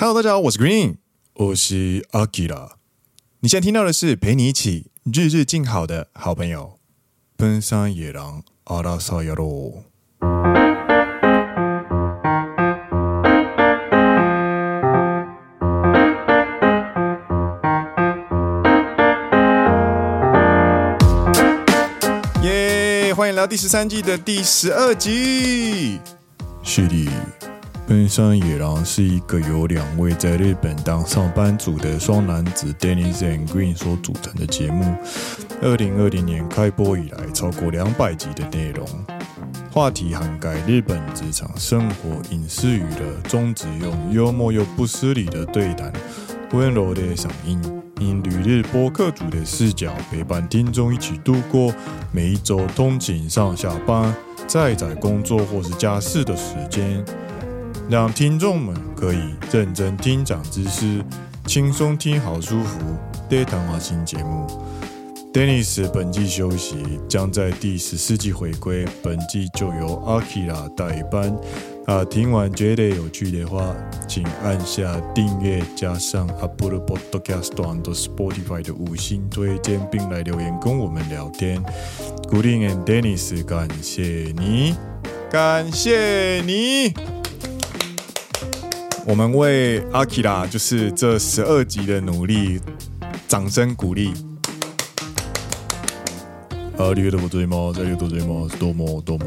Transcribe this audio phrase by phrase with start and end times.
[0.00, 0.98] Hello，大家好，我是 Green，
[1.34, 2.74] 我是 Akira。
[3.40, 6.78] 你现在听到的是陪你一起日日静好的好朋友，
[7.36, 9.82] 奔山野狼阿拉萨亚罗。
[22.44, 23.12] 耶！
[23.12, 25.98] 欢迎来到第十三季的第十二集，
[26.62, 27.10] 是的。
[27.88, 34.94] 奔山野狼是一个由两位在日本当上班族的双男子 Dennis and Green 所组成的节目。
[35.62, 38.86] 二零二零年开播以来，超过两百集的内容，
[39.72, 45.90] 话题涵盖日本职场生活、影视娱乐，宗旨用幽默又不失礼的对谈，
[46.52, 47.58] 温柔的嗓音，
[48.00, 51.72] 以旅日播客主的视角陪伴听众一起度过
[52.12, 54.14] 每一周通勤上下班、
[54.46, 57.02] 在宅工作或是家事的时间。
[57.88, 61.02] 让听众们可以认真听长知识，
[61.46, 62.78] 轻松听好舒服
[63.30, 64.46] 的谈话新节目。
[65.32, 66.76] Dennis 本季休息，
[67.08, 68.86] 将在第十四季回归。
[69.02, 71.34] 本季就由 Akira 代班。
[71.86, 73.74] 啊，听完觉得有趣的话，
[74.06, 81.62] 请按下订阅，加上 Apple Podcast 和 Spotify 的五星推荐，并来留言跟我们聊天。
[82.30, 84.74] Green and Dennis，感谢你，
[85.30, 87.17] 感谢你。
[89.06, 92.60] 我们为阿基拉就是这十二集的努力，
[93.26, 94.12] 掌声鼓励。
[96.76, 97.72] 啊，你多追吗？
[97.74, 98.46] 这里多追吗？
[98.58, 99.26] 多么多么！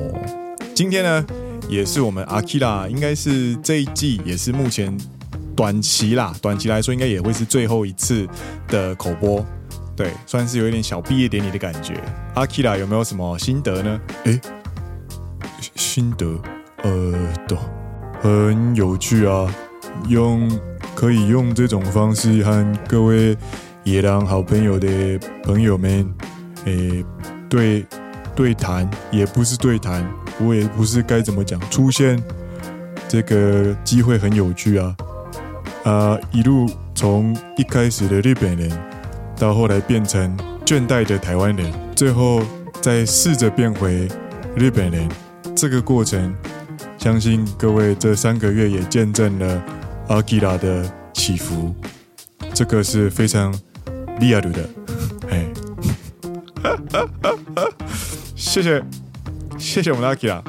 [0.73, 1.25] 今天呢，
[1.67, 4.95] 也是我们阿基拉，应该是这一季，也是目前
[5.55, 8.25] 短期啦，短期来说，应该也会是最后一次
[8.67, 9.45] 的口播。
[9.97, 12.02] 对，算是有一点小毕业典礼的感觉。
[12.36, 14.02] 阿基拉有没有什么心得呢？
[14.23, 14.39] 诶，
[15.75, 16.39] 心得，
[16.83, 17.14] 呃，
[17.47, 17.58] 都
[18.22, 19.53] 很有趣啊。
[20.08, 20.50] 用
[20.95, 23.38] 可以用这种方式和各位
[23.83, 26.08] 野狼好朋友的朋友们，
[26.65, 27.04] 诶、
[27.49, 27.86] 对
[28.36, 30.08] 对谈也不是对谈，
[30.39, 32.21] 我也不是该怎么讲，出现
[33.08, 34.95] 这个机会很有趣啊
[35.83, 36.17] 啊！
[36.32, 38.71] 一路从一开始的日本人，
[39.38, 42.42] 到后来变成倦怠的台湾人，最后
[42.80, 44.08] 再试着变回
[44.55, 45.09] 日本人，
[45.55, 46.33] 这个过程，
[47.02, 49.66] 相信各位这三个月也见证了。
[50.08, 51.73] 阿基拉的起伏，
[52.54, 53.52] 这个是非常
[54.20, 54.70] real 的，
[55.32, 55.52] 哎，
[58.36, 58.84] 谢谢，
[59.58, 60.44] 谢谢我们阿基拉，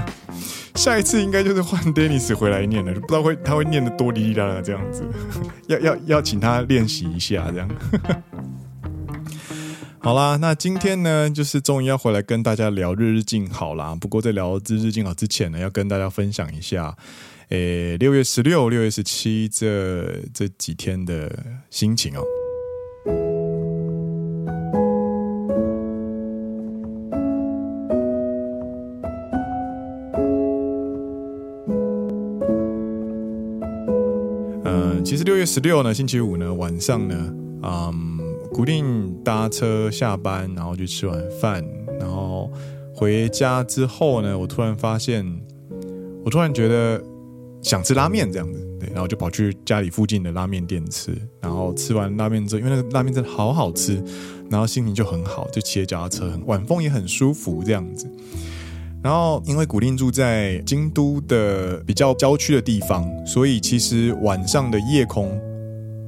[0.76, 5.02] 下一次应该就是换 Dennis 回来念了，不知道会他会念得多哩哩啦啦这样子，
[5.68, 7.68] 要要要请他练习一下这样。
[10.02, 13.94] 好啦，那今天呢，就是终于要回来跟大家聊日日静好啦。
[14.00, 16.96] 不过在聊日日静好之前呢，要跟大家分享一下。
[17.50, 21.30] 诶，六月十六、六月十七这这几天的
[21.68, 22.24] 心情哦。
[34.64, 37.14] 嗯，其实六月十六呢，星期五呢晚上呢，
[37.62, 38.09] 嗯，
[38.52, 41.64] 固定搭车下班，然后去吃晚饭，
[41.98, 42.50] 然后
[42.94, 45.24] 回家之后呢，我突然发现，
[46.24, 47.02] 我突然觉得。
[47.62, 54.02] 想吃拉面这样子，对，然后就跑去家里附近的拉面店吃，然后吃完拉面之后，因为那个拉面真的好好吃，
[54.48, 58.10] 然后心情就很好，就骑着脚踏车，晚风也很舒服这样子。
[59.02, 65.38] 然后因为古令住在京都的比较郊区的地方，所以其实晚上的夜空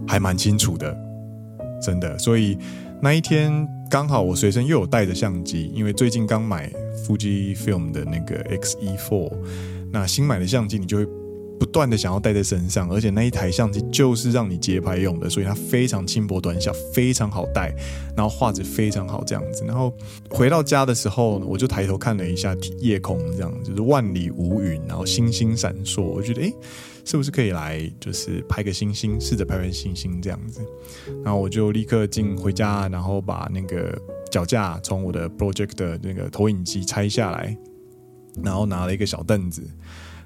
[0.08, 0.96] 还蛮清楚的，
[1.82, 2.18] 真的。
[2.18, 2.56] 所以
[3.00, 6.70] 那一天刚好我随身又有带着相机，因为最近刚买
[7.06, 9.32] Fujifilm 的那个 X-E4，
[9.90, 11.06] 那新买的相机你就会。
[11.58, 17.72] 不断的想要带在身上，而且那一台相机就是让你街拍用的，所以它非常轻薄短小，非常好带，
[18.16, 19.62] 然后画质非常好这样子。
[19.64, 19.94] 然后
[20.28, 26.02] 回到家的时候，我就抬头看了一下夜空，这样就是万里无云，然后星星闪烁。
[26.02, 26.52] 我觉得，诶，
[27.04, 30.60] 是不是可以来就是拍个星星，试着拍拍星星这样子？
[31.24, 33.96] 然后我就立刻进回家，然后把那个
[34.30, 37.56] 脚架从我的 Project 的那个投影机拆下来，
[38.42, 39.62] 然后拿了一个小凳子，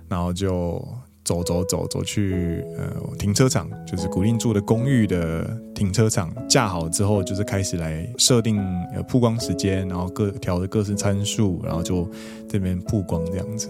[0.09, 0.87] 然后就。
[1.27, 5.45] 走走走走去呃停车场，就是古令住的公寓的
[5.75, 8.59] 停车场，架好之后，就是开始来设定
[8.95, 12.09] 呃曝光时间，然后各调的各式参数，然后就
[12.49, 13.69] 这边曝光这样子。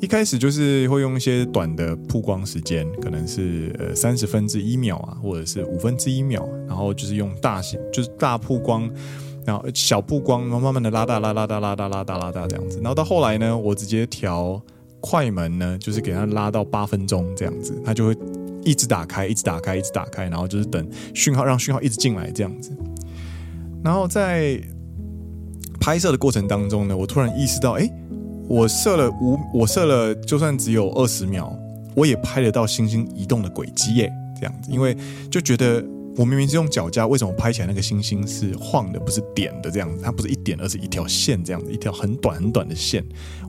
[0.00, 8.88] 一开始就是会用一些短的曝光时间，可能是呃三十分之一秒啊，或者是五分之一秒，然后就是用大型就是大曝光，
[9.44, 12.78] 然后小曝光，然后慢慢的拉大拉拉大拉大拉大拉大这样子。
[12.82, 14.62] 然后到后来呢，我直接调。
[15.00, 18.16] 快门呢，就是给它拉到八分钟这样子，它就会
[18.64, 20.84] 一直打开，一直打开，一直打开，然后就是等
[21.14, 22.76] 讯号，让讯号一直进来这样子。
[23.84, 24.60] 然后在
[25.78, 27.88] 拍摄的过程当中呢，我突然意识到，哎，
[28.48, 31.54] 我设了五，我设了就算只有二十秒，
[31.94, 34.96] 我也拍得到星星移动的轨迹耶，这样子，因为
[35.30, 35.84] 就觉得。
[36.16, 40.02] 我明明是用脚架，为什么拍起来那个星星是晃的，不是点的这样子？
[40.02, 43.04] 它不是一点，而是一条线这样子，一条很短很短的线。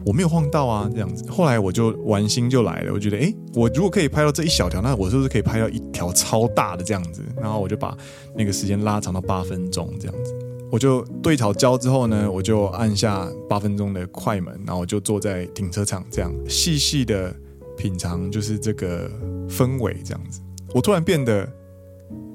[0.05, 1.27] 我没有晃到啊，这样子。
[1.31, 7.23] 后来我就玩心就来了，我觉得，诶，我如果可以拍到这一小条，那我是不是可以拍到一条超大的这样子？
[7.41, 7.97] 然后我就把
[8.35, 10.48] 那个时间拉长到八分钟这样子。
[10.71, 17.35] 我就对好焦之后呢，我就按下八分钟的快门，然后我就坐在停车场这样细细的
[17.77, 19.09] 品尝，就是这个
[19.47, 20.41] 氛围这样子。
[20.73, 21.47] 我突然变得。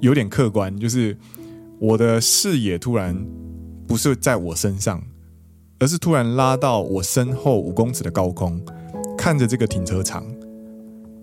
[0.00, 1.16] 有点客观，就是
[1.78, 3.16] 我的视野突然
[3.88, 5.02] 不是在我身上，
[5.78, 8.60] 而是突然拉到我身后五公尺的高空，
[9.16, 10.26] 看着这个停车场，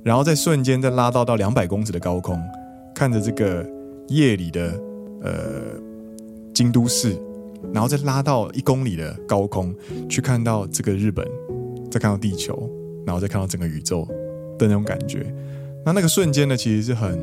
[0.03, 2.41] 然后再瞬间再拉到到两百公尺的高空，
[2.95, 3.63] 看着这个
[4.07, 4.81] 夜里的
[5.21, 5.61] 呃
[6.53, 7.15] 京都市，
[7.73, 9.73] 然后再拉到一公里的高空
[10.09, 11.27] 去看到这个日本，
[11.89, 12.69] 再看到地球，
[13.05, 14.07] 然后再看到整个宇宙
[14.57, 15.33] 的那种感觉，
[15.85, 17.19] 那那个瞬间呢，其实是很。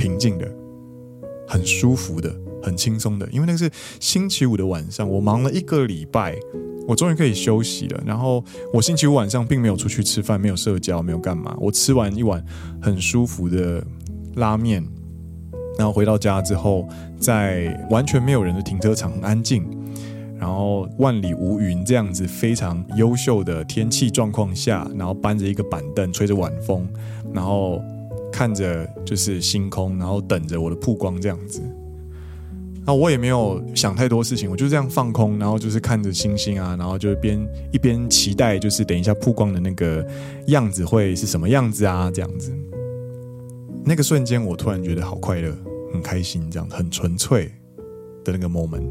[0.00, 0.50] 平静的，
[1.46, 3.70] 很舒服的，很轻松的，因为那个是
[4.00, 6.34] 星期五的晚上，我忙了一个礼拜，
[6.88, 8.02] 我终于可以休息了。
[8.06, 8.42] 然后
[8.72, 11.54] 我星期五晚上并没有出去吃饭，没有社交，没有干嘛。
[11.60, 12.42] 我吃完一碗
[12.80, 13.84] 很舒服的
[14.36, 14.82] 拉面，
[15.78, 16.88] 然后回到家之后，
[17.18, 19.64] 在完全没有人的停车场，很安静，
[20.38, 26.88] 然后万里无云这样子非常优秀的天气状况下，然后搬着一个板凳，吹着晚风，
[27.32, 27.82] 然后。
[28.32, 31.60] 看着就是星空，然后等着我的曝光这样子。
[32.86, 40.06] 那我也没有想太多事情，我就这样放空，然后就是看着星星啊，然后就边一边期待，就是等一下曝光的那个
[40.46, 42.08] 样子会是什么样子啊？
[42.14, 42.52] 这样子。
[43.84, 45.56] 那个瞬间，我突然觉得好快乐，
[45.92, 47.52] 很开心，这样很纯粹
[48.24, 48.88] 的那个 moment。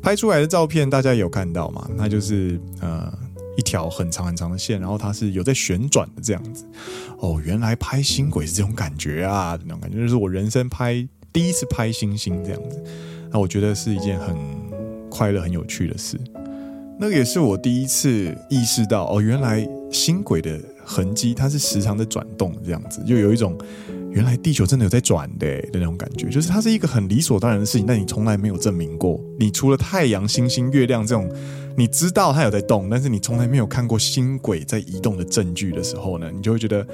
[0.00, 1.88] 拍出来的照片大家有看到吗？
[1.96, 3.12] 那就是呃。
[3.56, 6.64] 一条很长很长的线，然后它是有在旋转的这样子。
[7.18, 9.58] 哦，原来拍星轨是这种感觉啊！
[9.64, 12.80] 那种感觉就是我人生拍第一次拍星星这样子。
[13.32, 14.36] 那我觉得是一件很
[15.10, 16.16] 快乐、很有趣的事。
[17.00, 20.56] 那个也是我第一次意识到，哦，原来星轨的
[20.88, 23.56] 痕迹它是时常的转动这样子，就有一种
[24.10, 26.28] 原来地球真的有在转的的那种感觉。
[26.30, 29.20] 就是它是一个很理所当然的事情，但你从来没有证明过。
[29.38, 31.30] 你除了太阳、星星、月亮这种。
[31.76, 36.84] 你知道它有在动，但是你从来没有看过星轨在移动的证据的时候呢，你就会觉得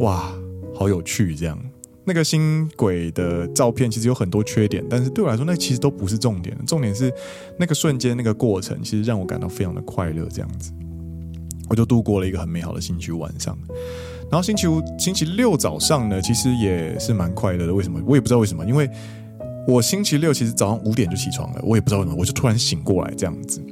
[0.00, 0.30] 哇，
[0.74, 1.58] 好有趣这样。
[2.04, 6.54] 那个星轨的照片其实有很多缺点，但是对我来说，那其实都不是重点。
[6.66, 7.10] 重点是
[7.58, 10.26] 那个瞬间、那个过程，其实让我感到非常的快乐。
[10.28, 10.72] 这样子，
[11.68, 13.56] 我就度过了一个很美好的星期五晚上。
[14.30, 17.74] 然后星期五、星期六早上呢，其实也是蛮快乐的。
[17.74, 18.00] 为什么？
[18.06, 18.88] 我也不知道为什么，因为
[19.66, 23.62] 我星期六其实早上五点就起床了，我也不知道为什么，我就突然醒过来这样子。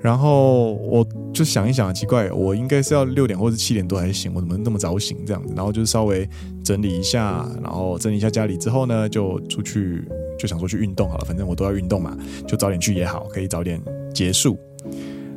[0.00, 5.54] 然后我就想一想，奇怪，我应该是要六点或者七点多才醒，我怎么那么早醒这样子？
[5.54, 6.28] 然后就稍微
[6.64, 10.04] 整理一下，然后整理一下家里之后呢，就出去，
[10.36, 12.18] 就想说去运动好了，反正我都要运动嘛，
[12.48, 13.80] 就早点去也好，可以早点
[14.12, 14.58] 结束。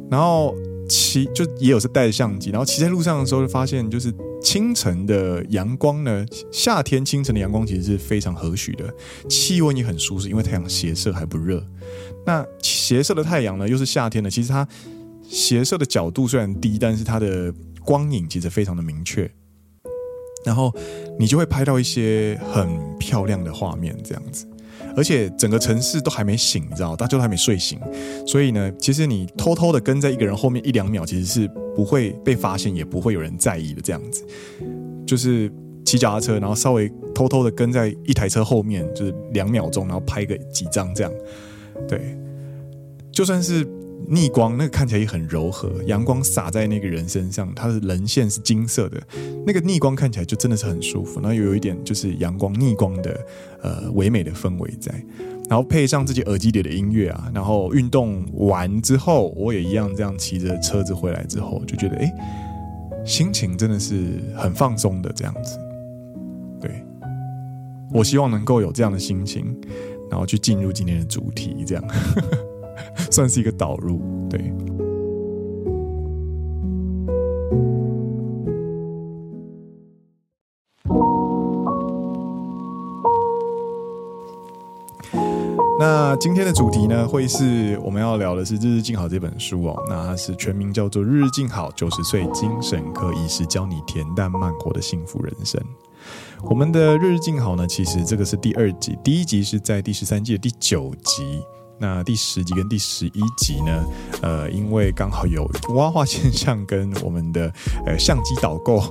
[0.09, 0.55] 然后
[0.89, 8.93] 骑就也有是带着相机，然后骑在路上的时候就发现，就是清晨的阳光呢，夏天清晨的阳光其实是非常和煦的，
[9.29, 11.65] 气温也很舒适，因为太阳斜射还不热。
[12.25, 14.67] 那斜射的太阳呢，又是夏天的，其实它
[15.23, 19.29] 斜射的角度虽然低，但是它的光影其实非常的明确。
[20.45, 20.71] 然后
[21.17, 24.47] 你就会拍到一些很漂亮的画面，这样子。
[24.95, 27.79] 而且整个城市都还没醒，你知道，大家都还没睡醒，
[28.25, 33.81] 所以呢，其实你偷偷的跟在一个人后面一两秒，其实是不会被发现，也不会有人在意的。
[33.81, 34.25] 这样子，
[35.05, 35.51] 就是
[35.83, 41.11] 骑脚踏车，然后稍微偷偷的跟在一台车后面，就是两秒钟，然后拍个几张这样。
[41.87, 42.17] 对，
[43.11, 43.67] 就算是
[44.07, 45.71] 逆光，那个看起来也很柔和。
[45.83, 49.01] 阳光洒在那个人身上，它的棱线是金色的，
[49.45, 51.19] 那个逆光看起来就真的是很舒服。
[51.19, 53.25] 然后又有一点就是阳光逆光的
[53.61, 54.93] 呃唯美的氛围在，
[55.49, 62.13] 然后配上自己耳机里的音乐啊，然后运动完之后，我也一样这样骑着车子回来之后，就觉得哎，
[63.05, 65.57] 心情真的是很放松的这样子。
[66.61, 66.83] 对，
[67.91, 69.55] 我希望能够有这样的心情。
[70.07, 71.83] 然后去进入今天的主题，这样
[73.11, 74.01] 算是一个导入。
[74.29, 74.53] 对，
[85.77, 89.83] 那今天的主题呢，会是我们要聊的是《日日静好》这本书哦。
[89.89, 95.61] 那它是全名叫做《日日静好九十岁精神科医师教你恬淡慢活的幸福人生》。
[96.49, 101.41] 我们的《日日静好》呢，其实这个是第二集，第一集是在第十三季的第九集。
[101.79, 103.85] 那第十集跟第十一集呢，
[104.21, 107.51] 呃，因为刚好有蛙化现象跟我们的
[107.85, 108.81] 呃相机导购。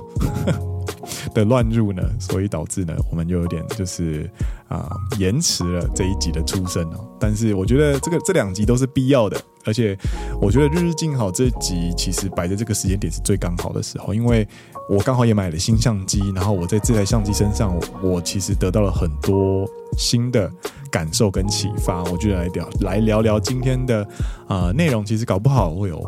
[1.33, 4.29] 的乱入呢，所以导致呢，我们就有点就是。
[4.67, 9.95] 啊，延迟了这一集的出生哦，但是我觉得这个这两集都是必要的，而且
[10.41, 14.45] 我觉得日日静好这集其实摆在这个时间点是最刚好的时候，因为
[14.89, 19.69] 我刚好也买了新相机，然后我在这台相机身上，我其实得到了很多
[19.99, 20.51] 新的
[20.89, 24.01] 感受跟启发，我就来聊来聊聊今天的
[24.47, 26.03] 啊、呃、内容，其实搞不好会有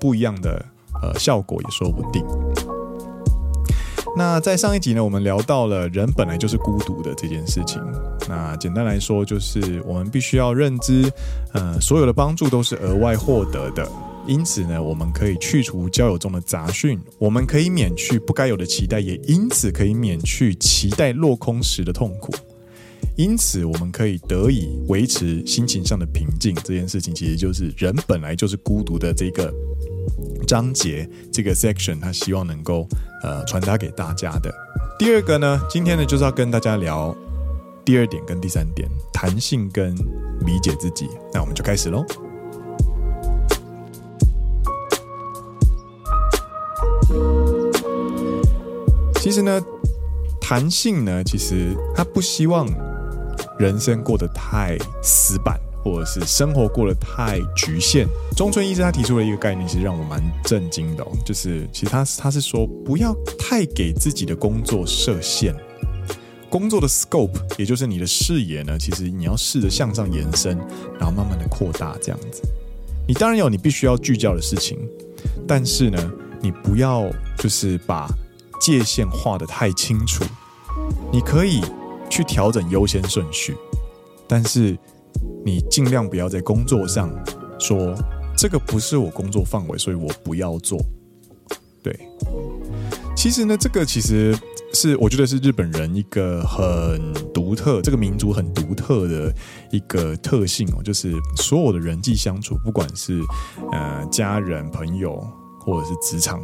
[0.00, 0.66] 不一样的
[1.00, 2.24] 呃效果也说不定。
[4.20, 7.80] 那在上一集呢，我们聊到了人本来就是孤独的这件事情。
[8.28, 11.10] 那简单来说，就是我们必须要认知，
[11.54, 13.90] 呃，所有的帮助都是额外获得的。
[14.26, 22.30] 因此呢，我们可以去除交友中的杂讯，我们可以免去不该有的期待，也因此可以免去期待落空时的痛苦。
[23.16, 26.54] 因此，我们可以得以维持心情上的平静。
[26.56, 29.50] 这件事情其实就是人本来就是孤独的这个
[30.46, 32.86] 章节，这个 section，他希望能够。
[33.22, 34.50] 呃，传达给大家的
[34.98, 37.14] 第二个呢，今天呢就是要跟大家聊
[37.84, 41.06] 第二点跟第三点，弹性跟理解自己。
[41.30, 42.02] 那我们就开始喽。
[49.16, 49.60] 其实呢，
[50.40, 52.66] 弹性呢，其实他不希望
[53.58, 55.60] 人生过得太死板。
[55.82, 58.06] 或者是生活过得太局限，
[58.36, 61.06] 中村医师他提出了一个概念，其实让我蛮震惊的。
[61.24, 65.54] 就是其实他他是说，不要太给自己的工作设限，
[66.50, 70.58] 工作的 scope，也就是你的视野呢，其实你要试着向上延伸，
[70.98, 72.42] 然后慢慢的扩大这样子。
[73.08, 74.78] 你当然有你必须要聚焦的事情，
[75.48, 78.06] 但是呢，你不要就是把
[78.60, 80.24] 界限画得太清楚。
[81.10, 81.62] 你可以
[82.10, 83.56] 去调整优先顺序，
[84.28, 84.78] 但是。
[85.44, 87.10] 你尽量不要在工作上
[87.58, 87.94] 说
[88.36, 90.78] 这个不是我工作范围，所以我不要做。
[91.82, 91.98] 对，
[93.16, 94.36] 其实呢，这个其实
[94.74, 99.34] 是我觉得是日本人一个很独特，这个民族很独特的
[99.70, 103.20] 一个特性哦，就是所有的人际相处，不管是
[103.72, 105.26] 呃家人、朋友
[105.58, 106.42] 或者是职场，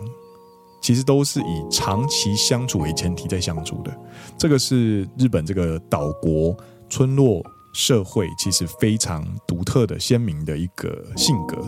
[0.81, 3.95] 其实都是以长期相处为前提在相处的。
[4.39, 6.57] 这个是日本这个岛国
[6.89, 7.43] 村落。
[7.77, 11.59] 社会其实非常独特的、鲜明的一个性格，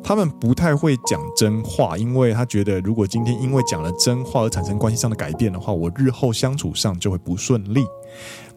[0.00, 7.84] 他们不太会讲真话，因为他觉得如果今天因为讲了真话而产生关系上的改变的话，我日后相处上就会不顺利。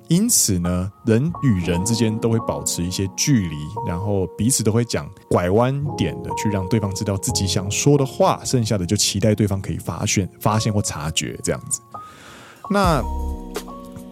[0.08, 3.56] 因此呢，人与人之间都会保持一些距离，
[3.88, 11.82] 然后彼此都会讲拐弯点的去让对方知道自己想说的话，剩下的就期待对方可以发现、发现或察觉这样子。
[12.70, 13.04] 那。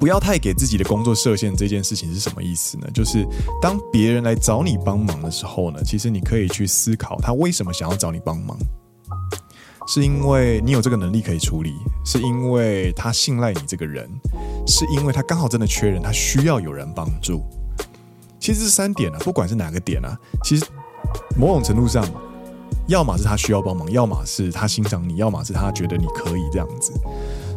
[0.01, 2.87] 不要太给自己的工作设限，这件事情是什么意思呢？
[2.91, 3.23] 就是
[3.61, 8.57] 当别人来找你帮忙的时候呢，其实你可以去思考他为什么想要找你帮忙，
[9.87, 14.09] 是因为你有这个能力可以处理，是因为他信赖你这个人，
[14.65, 17.43] 是因为他刚好真的缺人，他需要有人帮助。
[18.39, 20.65] 其实这三点啊，不管是哪个点啊，其实
[21.37, 22.03] 某种程度上，
[22.87, 26.91] 要么是他需要帮忙，要么是他欣赏你，要么是他觉得你可以这样子。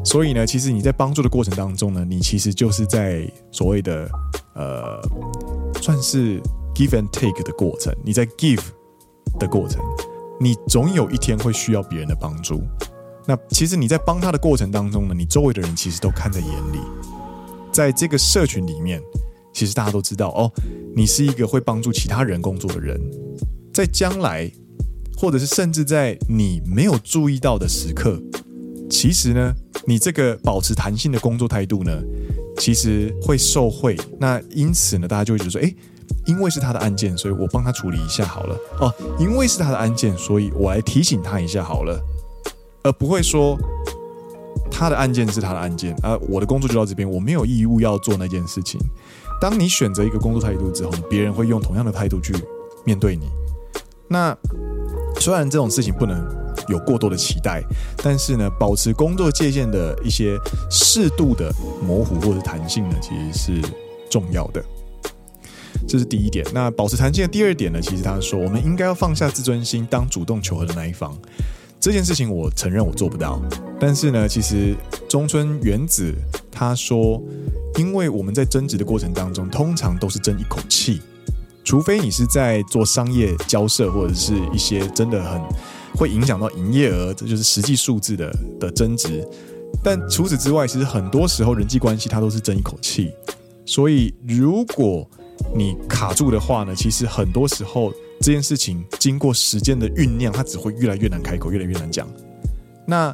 [0.04, 4.08] 所以呢，其实你在帮助的过程当中呢，你其实就是在所谓的
[4.54, 5.00] 呃，
[5.80, 6.40] 算是
[6.74, 7.94] give and take 的过程。
[8.04, 8.62] 你在 give
[9.38, 9.82] 的过程，
[10.38, 12.62] 你总有一天会需要别人的帮助。
[13.26, 16.78] 那其实你在帮他的过程当中呢，你周围的人其实都看在眼里。
[17.72, 19.02] 在这个社群里面，
[19.52, 20.52] 其实大家都知道哦，
[20.94, 23.00] 你是一个会帮助其他人工作的人。
[23.72, 24.48] 在将来，
[25.16, 28.22] 或者是甚至在你没有注意到的时刻，
[28.94, 29.52] 其实呢。
[29.86, 31.92] 你这个保持弹性的工作态度呢，
[32.56, 33.94] 其实会受贿。
[34.18, 35.76] 那因此呢，大家就会觉得说，诶，
[36.24, 38.56] 因为是他的案件，所以我帮他处理一下好了。
[38.80, 42.00] 哦，因为是他的案件，所以我来提醒他一下好了，
[42.82, 43.58] 而不会说
[44.70, 48.80] 他的案件是他的案件啊，我的工作就到这边，我没有义务要做那件事情。
[49.38, 52.32] 当你选择一个工作态度之后，别人会用同样的态度去
[52.86, 53.28] 面对你。
[54.08, 54.34] 那
[55.20, 56.43] 虽然这种事情不能。
[56.68, 57.62] 有过多的期待，
[58.02, 60.38] 但是呢，保持工作界限的一些
[60.70, 61.52] 适度的
[61.86, 63.68] 模糊或者弹性呢，其实是
[64.10, 64.64] 重要的。
[65.86, 66.46] 这是第一点。
[66.54, 71.14] 那保持弹性的第二点呢，其实他说，我们应该要放下自尊心，当主动求和的那一方。
[71.78, 73.38] 这件事情我承认我做不到，
[73.78, 74.74] 但是呢，其实
[75.06, 76.14] 中村元子
[76.50, 77.22] 他说，
[77.76, 81.02] 因为我们在争执的过程当中，通常都是争一口气，
[81.62, 85.42] 除非你是在做商业交涉，或者是一些真的很
[85.98, 89.26] 会影响到营业额，这就是实际数字的的增值。
[89.82, 93.12] 但除此之外，其实很多时候人际关系它都是争一口气。
[93.66, 95.08] 所以如果
[95.54, 102.06] 你卡住的话呢，其实很多时候这件事情经过时间的酝酿，它只会越来越难开口，越来越难讲。
[102.86, 103.12] 那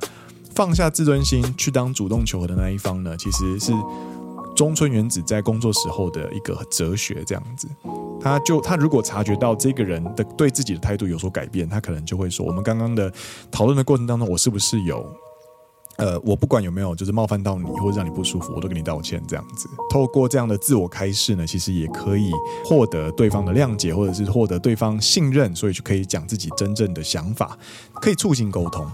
[0.55, 3.73] 放下自尊心去当主动求和的那一方呢，其实是
[4.61, 7.67] 中村原子在工作时候的一个哲学，这样子。
[8.21, 13.11] 他就他如果察觉到这个人的对自己的态度有所改变，他可能就会说：我们刚刚的
[13.51, 15.03] 讨论的过程当中，我是不是有？
[15.97, 19.23] 呃，我不管有没有就是冒犯到你或者让你不舒服，我都跟你道歉。
[19.27, 22.31] 这样子，透过这样的自我开示呢，其实也可以
[22.63, 27.57] 获得对方的谅解，或者是获得对方信任，所以就可以讲自己真正的想法，
[27.95, 28.87] 可以促进沟通。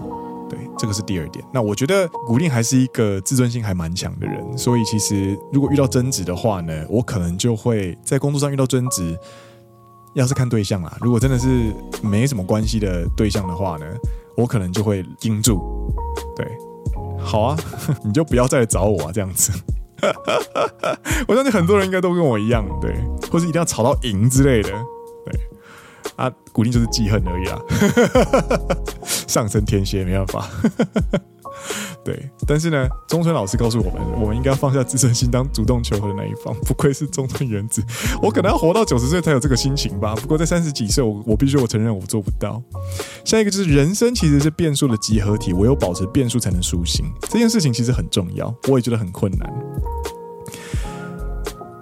[0.48, 1.44] 对，这个是第二点。
[1.52, 9.18] 那我觉得古令还是一个自尊心还蛮强的人，所以其实如果遇到争执的话呢，我可能就会在工作上遇到争执，
[10.14, 11.72] 要是看对象啦，如果真的是
[12.02, 13.86] 没什么关系的对象的话呢，
[14.36, 15.60] 我可能就会盯住，
[16.36, 16.46] 对。
[17.18, 17.56] 好啊，
[18.04, 19.50] 你就不要再来找我啊，这样子。
[21.26, 22.94] 我相信很多人应该都跟我一样，对，
[23.32, 24.70] 或是一定要吵到赢之类的，
[26.16, 27.60] 啊，古令就是记恨而已啊，
[29.28, 30.48] 上升天蝎没办法。
[32.04, 36.54] 对，但是呢，中村老师告诉我们，我们应该放下自尊心，当主动求和的那一方。
[36.60, 37.82] 不愧是中村原子，
[38.22, 40.14] 我可能要活到九十岁才有这个心情吧。
[40.14, 42.62] 不过在三十几岁，我我必须我承认我做不到。
[43.24, 47.04] 下一个就是人生其实是变数的集合体，唯有保持变数才能舒心。
[47.22, 49.52] 这件事情其实很重要，我也觉得很困难。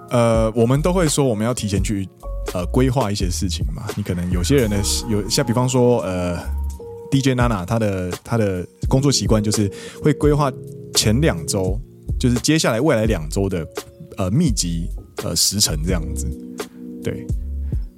[0.09, 2.07] 呃，我们都会说我们要提前去
[2.55, 3.83] 呃规划一些事情嘛。
[3.97, 4.77] 你可能有些人呢，
[5.09, 6.39] 有像比方说呃。
[7.11, 9.71] DJ Nana，他的他的工作习惯就是
[10.03, 10.51] 会规划
[10.95, 11.79] 前两周，
[12.19, 13.65] 就是接下来未来两周的
[14.17, 14.89] 呃密集
[15.23, 16.27] 呃时程这样子，
[17.01, 17.25] 对，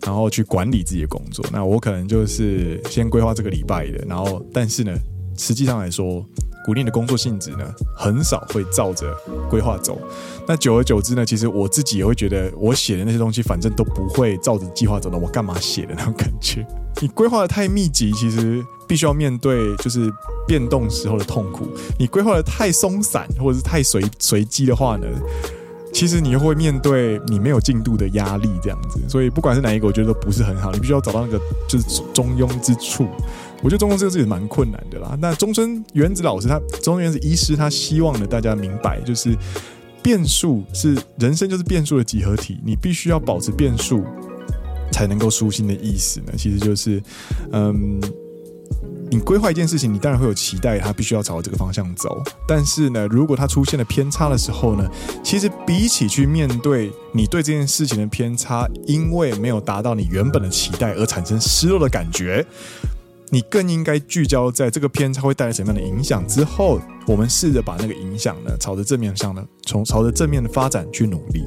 [0.02, 1.44] 然后去管理自己的工作。
[1.52, 4.96] 那我可能就是先规划这个礼拜的，然后但是呢，
[5.36, 6.24] 实际上来说，
[6.68, 7.64] 古令的工作性质呢，
[7.96, 9.15] 很少会照着
[9.50, 9.98] 规划走。
[10.46, 16.68] 那久而久之呢，其实我自己也会觉得，我写的那些东西，反正都不会照着计划走的，我干嘛写的那种感觉。
[17.00, 20.12] 你规划的太密集，其实必须要面对就是
[20.46, 21.63] 变动时候的痛苦；
[21.98, 25.08] 你规划的太松散，或者是太随随机的话呢，
[25.94, 29.00] 其实你又会面对你没有进度的压力，这样子。
[29.08, 30.70] 所以不管是哪一个，我觉得都不是很好。
[30.74, 33.08] 你必须要找到那个就是中庸之处。
[33.63, 35.17] 我觉得中庸这个事情蛮困难的啦。
[35.22, 39.36] 那中村原子老师他，中村原子医师他希望呢大家明白，就是
[40.02, 44.04] 变数是人生就是变数的几何体，你必须要保持变数。
[44.89, 47.04] 才能够舒心的意思呢，其实就是，
[47.52, 48.02] 嗯，
[49.12, 52.24] 你规划一件事情，你当然会有期待，它必须要朝这个方向走。
[52.48, 54.89] 但是呢，如果它出现了偏差的时候呢，
[55.22, 62.43] 其实比起去面对你对这件事情的偏差，因为没有达到你原本的期待而产生失落的感觉，
[63.30, 71.44] 你更应该聚焦在这个偏差会带来什么样的影响之后，我们试着把那个影响呢，朝着正面上呢，从朝着正面的发展去努力。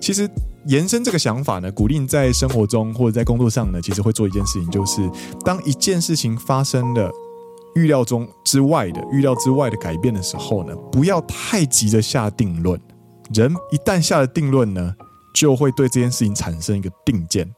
[0.00, 0.28] 其实。
[0.68, 5.10] 延伸这个想法呢，古令在生活中或者在工作上呢，其实会做一件事情，就是
[5.44, 7.10] 当一件事情发生了
[7.74, 12.80] 预料中之外的预料之外的改变的时候呢，不要太急着下定论。
[13.34, 14.94] 人一旦下了定论呢，
[15.34, 17.52] 就会对这件事情产生一个定见，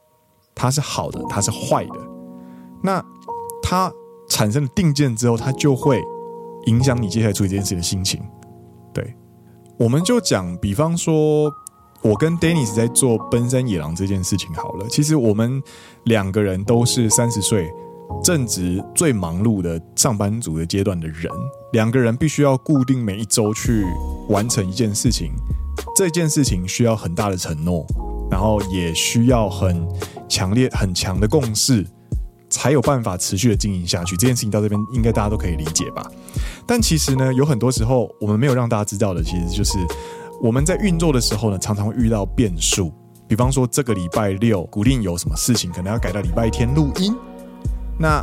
[0.55, 1.99] 它是好的，它是坏的。
[2.81, 3.05] 那
[3.65, 3.91] 它
[4.29, 6.01] 产生了定见之后，它就会
[6.67, 8.21] 影响你接下来处理这件事的心情。
[8.93, 9.13] 对，
[9.77, 11.51] 我们就讲，比方说。
[12.01, 15.59] 我跟 Dennis 在做奔山野狼这件事情好了，其实我们
[16.03, 17.67] 两个人都是三十岁
[18.23, 21.31] 正值最忙碌的上班族的阶段的人，
[21.71, 23.83] 两个人必须要固定每一周去
[24.29, 25.31] 完成一件事情，
[25.95, 27.83] 这件事情需要很大的承诺，
[28.29, 29.87] 然后也需要很
[30.29, 31.83] 强烈、很强的共识，
[32.55, 34.15] 才有办法持续的经营下去。
[34.15, 36.01] 这件事情到这边应该大家都可以理解吧？
[36.65, 39.77] 但其实呢，有很多时候我们没有让大家知道的，其实就是。
[40.41, 42.91] 我们在运作的时候呢，常常会遇到变数。
[43.25, 47.15] 比方说，这个礼拜六，古令有什么事情，可能要改到礼拜天录音。
[47.97, 48.21] 那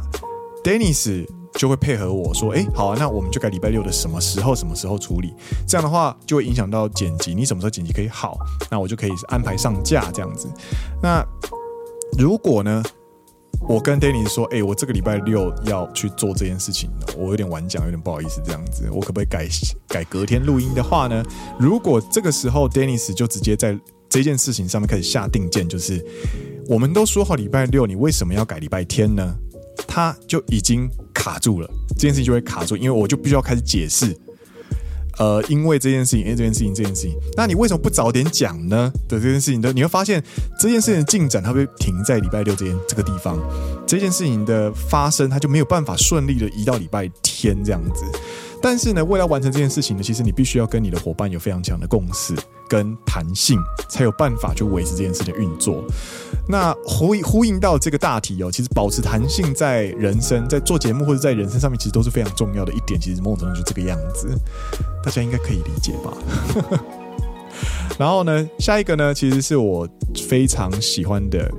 [0.63, 5.33] Dennis 就会配合我说：“哎，好啊，那我们就改礼拜六的什么时候，什么时候处理。
[5.67, 7.35] 这样的话，就会影响到剪辑。
[7.35, 8.37] 你什么时候剪辑可以好？
[8.71, 10.49] 那我就可以安排上架这样子。
[11.03, 11.25] 那
[12.19, 12.83] 如果呢？”
[13.73, 19.49] 我跟 Dennis 说：“哎、我这个礼拜六要去做这件事情，我有点晚讲，有点不好意思，这样子，我可不可以改
[19.89, 21.25] 改隔天录音的话呢？
[21.59, 23.75] 如果这个时候 Dennis 就直接在
[24.11, 26.05] 这件事情上面开始下定见，就是
[26.69, 29.35] 我们都说好礼拜六，你为什么要改礼拜天呢？
[29.89, 34.15] 他就已经卡住了，这件事情就会卡住，因为我就必须要开始解释。
[35.19, 38.93] 呃，因为这件事情，因为这件事情，这件事情，那你为什么不早点讲呢？
[39.09, 40.23] 的这件事情的，你会发现
[40.59, 43.39] 这件事情的进展，它会停在礼拜六这件这个地方，
[43.87, 48.05] 这件事情的发生，它就没有办法顺利的移到礼拜天这样子。
[48.63, 52.35] 但是呢，为了完成这件事情呢，其实你必须要跟你的伙伴有非常强的共识
[52.69, 55.85] 跟弹性，才有办法去维持这件事的运作。
[56.49, 63.01] 那呼呼应到这个大题哦，其实保持弹性在人生，在做节目或者在人生上面，其实都是非常重要的一点。
[63.01, 64.29] 其实某种程度就这个样子，
[65.05, 66.13] 大家应该可以理解吧？
[67.99, 69.87] 然后呢，下一个呢，其实是我
[70.29, 71.51] 非常喜欢的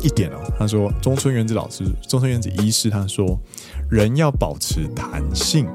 [0.00, 0.40] 一点哦。
[0.58, 3.38] 他说，中村原子老师，中村原子医师，他说，
[3.88, 5.66] 人要保持弹性。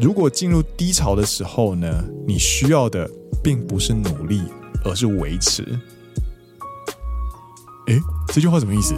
[0.00, 3.08] 如果进入低潮的时候呢，你需要的
[3.42, 4.42] 并不是努力，
[4.84, 5.62] 而是维持。
[7.86, 8.94] 诶，这句话什么意思？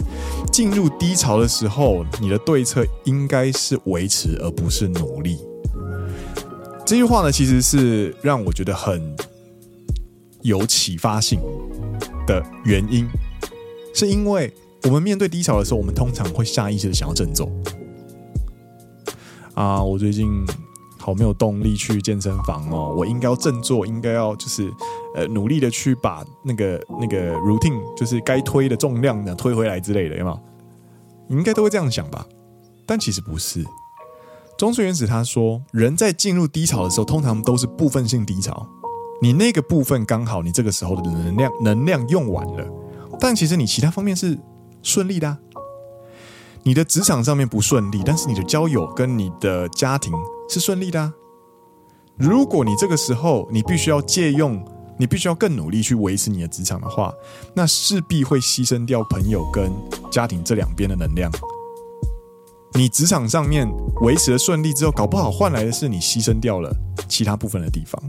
[0.50, 5.38] 进入低潮的时候，你的对策应该是维持，而不是努力。
[6.86, 9.14] 这句话呢，其实是让我觉得很
[10.42, 11.40] 有启发性
[12.26, 13.06] 的原因，
[13.92, 14.50] 是因为
[14.84, 17.50] 我们面对低潮的时候，我们通常会下意识的想要振作。
[19.54, 20.46] 啊，我最近。
[21.06, 24.74] 好没有动力去健身房哦，我应该要振作，应该要就是
[25.14, 30.40] 呃努力的去把那个那个 routine，就是该推的重量呢推回来之类的，有没有？
[31.28, 32.26] 你应该都会这样想吧？
[32.84, 33.64] 但其实不是。
[34.58, 38.66] 中村元子他说，人在进入低潮的时候，通常都是部分性低潮。
[39.22, 42.68] 你那个部分刚好，你这个时候的能量能量用完了，
[43.20, 44.36] 但其实你其他方面是
[44.82, 45.38] 顺利的。
[46.64, 50.12] 你的职场上面不顺利，但是你的交友跟你的家庭
[50.48, 51.12] 是顺利的。
[52.16, 54.64] 如果你这个时候你必须要借用，
[54.98, 57.12] 你必须要更努力去维持你的职场的话，
[57.54, 59.70] 那势必会牺牲掉朋友跟
[60.10, 61.30] 家庭这两边的能量。
[62.74, 63.66] 你职场上面
[64.02, 66.70] 维持了顺利之后，搞不好换来的是你牺牲掉了
[67.08, 68.00] 其他部分的地方。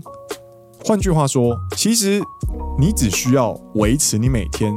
[0.85, 2.21] 换句话说，其实
[2.79, 4.73] 你只需要维持你每天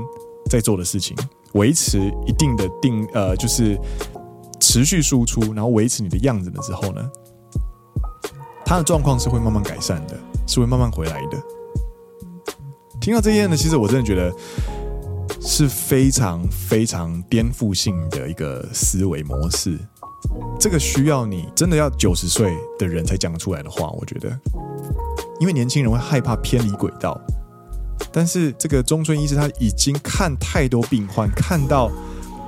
[0.49, 1.17] 在做的事情。
[1.55, 3.77] 维持一定的定呃，就是
[4.61, 7.11] 持续输出，然后维持你的样子的时候呢，
[8.71, 11.37] 他的状况是会慢慢改善的，是会慢慢回来的。
[13.01, 14.33] 听到这些呢，其实我真的觉得
[15.41, 19.77] 是非常非常颠覆性的一个思维模式。
[20.57, 24.39] 这个需要你真的要九十岁的人才讲出来的话，我觉得，
[25.41, 27.21] 因为年轻人会害怕偏离轨道。
[28.13, 31.91] 但是这个中村医师他已经看太多病患，看到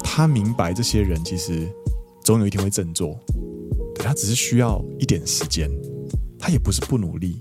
[0.05, 1.69] 他明白这些人其实
[2.23, 3.19] 总有一天会振作，
[3.97, 5.69] 对，他只是需要一点时间，
[6.43, 7.41] 他也不是不努力，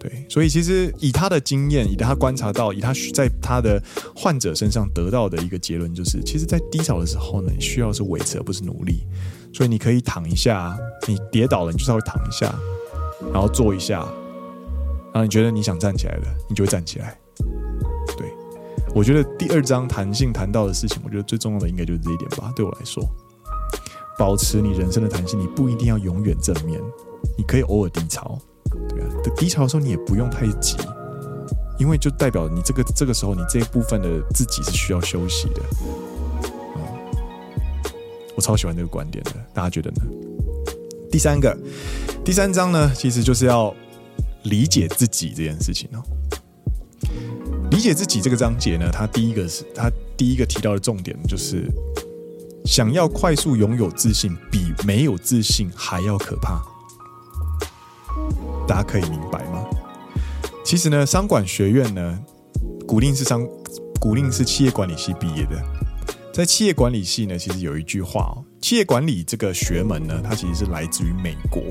[0.00, 3.80] 对，所以其实以他的经验，以他观察到，以他在他的
[4.16, 9.06] 患者身上得到的一个结论就是，其实，在低潮的时候呢，你需要是维持而不是努力，
[9.52, 10.74] 所以你可以躺一下，
[11.06, 12.58] 你跌倒了，你就稍微躺一下，
[13.30, 13.98] 然后坐一下。
[15.12, 17.20] 然后你觉得你想站起来了，你就会站起来。
[18.16, 18.32] 对，
[18.94, 22.50] 我觉得第二章弹性谈到的事情，我觉得最重要的应该就是这一点吧。
[22.56, 23.06] 对我来说，
[24.18, 26.80] 保持你人生的弹性，你不一定要永远正面，
[27.36, 28.38] 你可以偶尔低潮。
[28.88, 30.76] 对啊，低潮的时候你也不用太急，
[31.78, 35.62] 因为就代表你这个这个时候你这一部分的自己是需要休息的。
[36.76, 36.82] 嗯，
[38.34, 40.02] 我超喜欢这个观点的，大家觉得呢？
[41.10, 41.56] 第三个，
[42.24, 43.74] 第三章呢，其实就是要。
[44.46, 46.02] 理解自己这件事情哦，
[47.70, 51.70] 理解自己这个章节呢，它第一个是它第一个提到的重点就是，
[52.64, 56.60] 想要快速拥有自信，比没有自信还要可怕。
[58.72, 59.66] 大家可以明白吗？
[60.64, 62.18] 其实呢，商管学院呢，
[62.88, 63.46] 古令是商，
[64.00, 65.62] 古令是企业管理系毕业的，
[66.32, 71.62] 在企业管理系呢，其实有一句话哦，企业管理这个学门呢，它其实是来自于美国，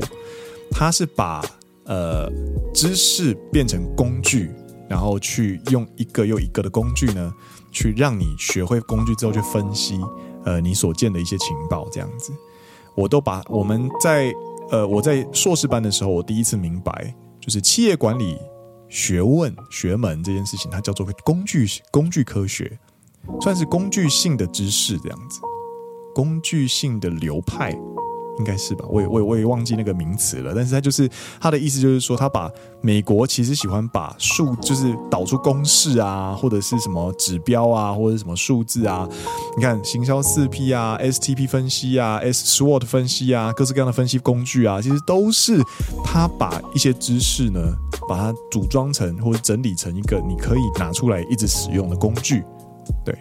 [0.69, 1.43] 它是把。
[1.85, 2.31] 呃，
[2.73, 4.51] 知识变成工具，
[4.87, 7.33] 然后去用一个又一个的工具呢，
[7.71, 9.99] 去让你学会工具之后去分析，
[10.45, 12.31] 呃，你所见的一些情报，这样子，
[12.95, 14.31] 我都把我们在
[14.71, 18.37] 呃我在硕士班的时候，我第一次明白，就是企业管理
[18.87, 22.79] 学问学门这件事情，它叫做工具工具科学，
[23.41, 25.41] 算是工具性的知识这样子，
[26.15, 27.77] 工具性的流派。
[28.41, 30.53] 应该是吧，我也我也我也忘记那个名词了。
[30.55, 31.07] 但是他就是
[31.39, 32.51] 他的意思，就是说他把
[32.81, 39.07] 美国其实喜欢把数，就是导出公式啊，或者是什么指标啊，或者什么数字啊。
[39.55, 45.61] 你看行销四 P 啊，STP 分析啊，S SWOT 分析啊，各式各样的分析工具啊，其实都是
[46.03, 47.61] 他把一些知识呢，
[48.09, 52.43] 把它组装成或者整理成一个你可以拿出来一直使用的工具，
[53.05, 53.15] 对。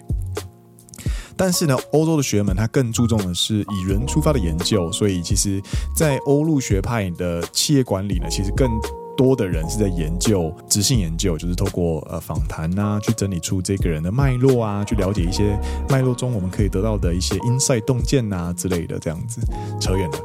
[1.41, 5.59] 但是呢，欧洲的学门他更注重的是以人出发的研究，所以其实，
[5.97, 8.69] 在欧陆学派的企业管理呢，其实更
[9.17, 19.41] 多的人是在研究质性研究，就是透过呃访谈啊，去整理出这个人的脉络啊，去了解一些脉络中我们可以得到的一些 insight 洞见啊之类的，这样子
[19.81, 20.19] 扯远了。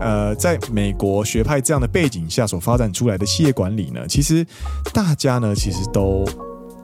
[0.00, 4.46] 呃，在美国学派这样的背景下所发展出来的企业管理呢，其实
[4.94, 6.24] 大家呢其实都。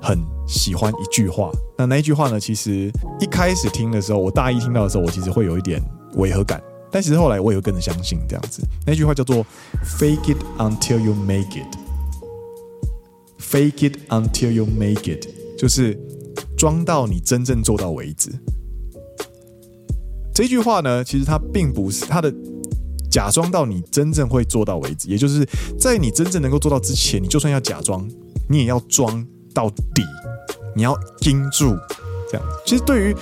[0.05, 2.39] 很喜欢一句话，那那一句话呢？
[2.39, 5.83] 其实一开始听的时候，我大一听到的时候，我其实会有一点
[6.17, 8.63] 违和感，但其实后来我也会跟着相信这样子。
[8.87, 9.43] 那句话叫做
[9.99, 11.75] “Fake it until you make it”。
[13.39, 15.99] Fake it until you make it，就是
[16.55, 18.31] 装到你真正做到为止。
[20.35, 22.31] 这句话呢，其实它并不是它的
[23.11, 28.07] 假装到你真正会做到为止，也就是在你真正能够做到之前，你就算要假装，
[28.51, 29.27] 你也要装。
[29.55, 30.03] 到底
[30.75, 31.79] 你要盯住，
[32.31, 32.47] 这样。
[32.67, 33.17] 其实对于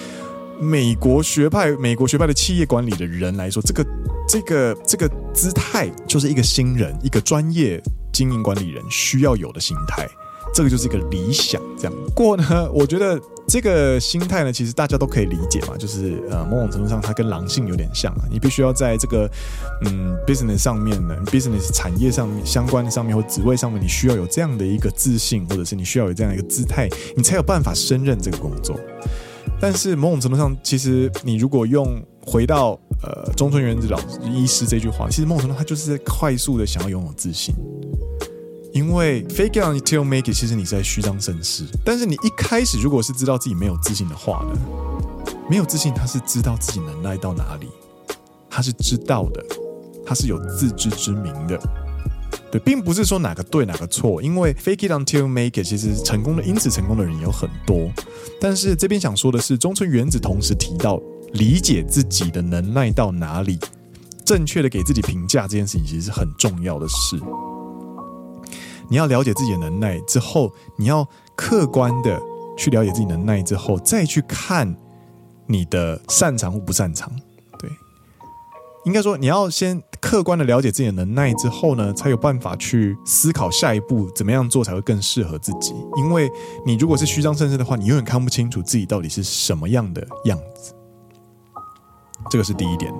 [0.58, 3.84] 美国学派、美国学派的企业管理的人来说，这个、
[4.28, 10.08] 这个、这个姿态，就是一个新人、一个专业经营管理人需要有的心态。
[10.54, 11.92] 这个就是一个理想，这样。
[11.92, 18.24] 不过呢，我觉得这个心态呢，其实大家都可以理解嘛，就是呃，某种程度上它跟狼性有点像啊。
[18.30, 19.30] 你必须要在这个
[19.84, 28.78] 嗯 business 上面呢，business 产业上面相关的上面或职位上面，你需要有这样的一个自信，或者是你需要有这样的一个姿态，你才有办法胜任这个工作。
[29.60, 37.54] 但是某种程度上，其实你如果用回到呃中村原子老医师这句话，其实某种程度他就是在快速的想要拥有自信。
[38.72, 41.66] 因为 fake it until make it，其实你在虚张声势。
[41.84, 44.58] 但是你一开始如果是知道自己没有自信的话呢，
[45.48, 47.68] 没有自信，他是知道自己能耐到哪里，
[48.48, 49.44] 他是知道的，
[50.06, 51.60] 他是有自知之明的。
[52.50, 54.22] 对，并不是说哪个对哪个错。
[54.22, 57.90] 因为 fake it until make it，其实成功的，因此成功的人有很多。
[58.40, 60.98] 但是这边想说的是，中村元子同时提到，
[61.34, 63.58] 理解自己的能耐到哪里，
[64.24, 67.18] 正确的给自己评价这件事情，其实是很重要的事。
[68.88, 72.20] 你要了解自己的能耐之后，你要客观的
[72.56, 74.76] 去了解自己能耐之后，再去看
[75.46, 77.10] 你的擅长或不擅长。
[77.58, 77.70] 对，
[78.84, 85.74] 应该说你要先客观的了解自己的能耐之后呢，才有办法去思考下一步怎么样做才会更适合自己。
[85.96, 86.30] 因为
[86.66, 90.74] 你如果是虚张声势的话，你永远看不清楚自己到底是什么样的样子。
[92.30, 92.92] 这个是第一点。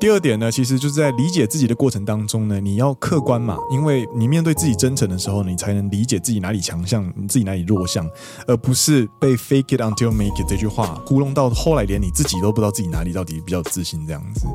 [0.00, 8.08] 第二点呢，其实就是在理解自己的过程当中呢，你要客观嘛，因为你面对自己真诚的时候，你才能理解自己哪里强项，你自己哪里弱项，
[8.46, 14.46] 而不是被 “fake it until make it” 这句话糊弄到后来，连你自己都不知道自己哪里到底比较自信这样子。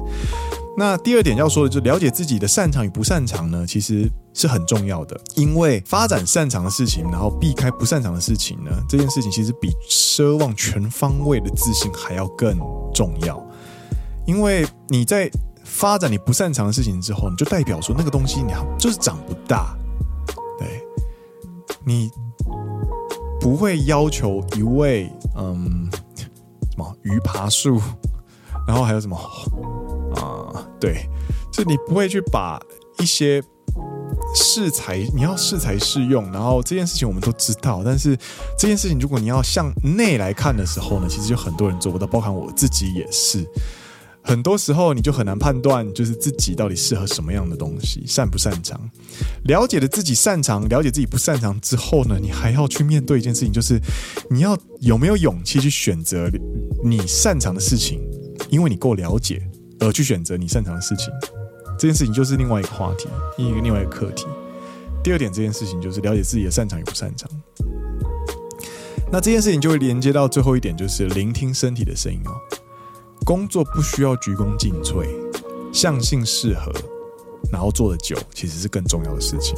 [0.78, 12.58] 那第二点要说的，就是了解自己的擅长与不擅长呢，其实是很重要的，因为发展擅长的事情，然后避开不擅长的事情呢，这件事情其实比奢望全方位的自信还要更
[12.94, 13.46] 重要。
[14.26, 15.30] 因为你在
[15.64, 19.76] 发展你不擅长的事情之后，你就代表说那个东西你就是长不大，
[20.60, 20.82] 对，
[21.86, 22.12] 你
[23.40, 27.82] 不会要求一位嗯什么鱼爬树，
[28.68, 29.18] 然后还有什么
[30.16, 31.10] 啊、对，
[31.52, 32.60] 就你不会去把
[33.00, 33.42] 一些
[34.36, 38.16] 适才，你要适才适用，然后这件事情我们都知道，但是
[38.58, 43.46] 这件事情如果你要向内来看的时候呢，其实就很多人做不到，包含我自己也是。
[44.26, 48.80] 很多时候你就很难判断，就是自己到底适合什么样的东西，擅不擅长。
[49.44, 53.80] 了解了自己擅长，了解自己不擅长之后呢，你还要去面对一件事情，就是
[54.30, 56.30] 你要有没有勇气去选择
[56.84, 58.00] 你擅长的事情，
[58.50, 59.46] 因为你够了解
[59.80, 61.10] 而去选择你擅长的事情。
[61.78, 64.26] 这件事情就是另外一个话题，一个另外一个课题。
[65.04, 67.30] 第二点，这件事情就是了解自己的擅长与不擅长。
[69.12, 72.32] 那这件事情就会连接到最后一点，就是聆听身体的声音哦。
[73.24, 75.08] 工作不需要鞠躬尽瘁，
[75.74, 76.72] 相信适合，
[77.52, 79.56] 然后做得久，其实是更重要的事情。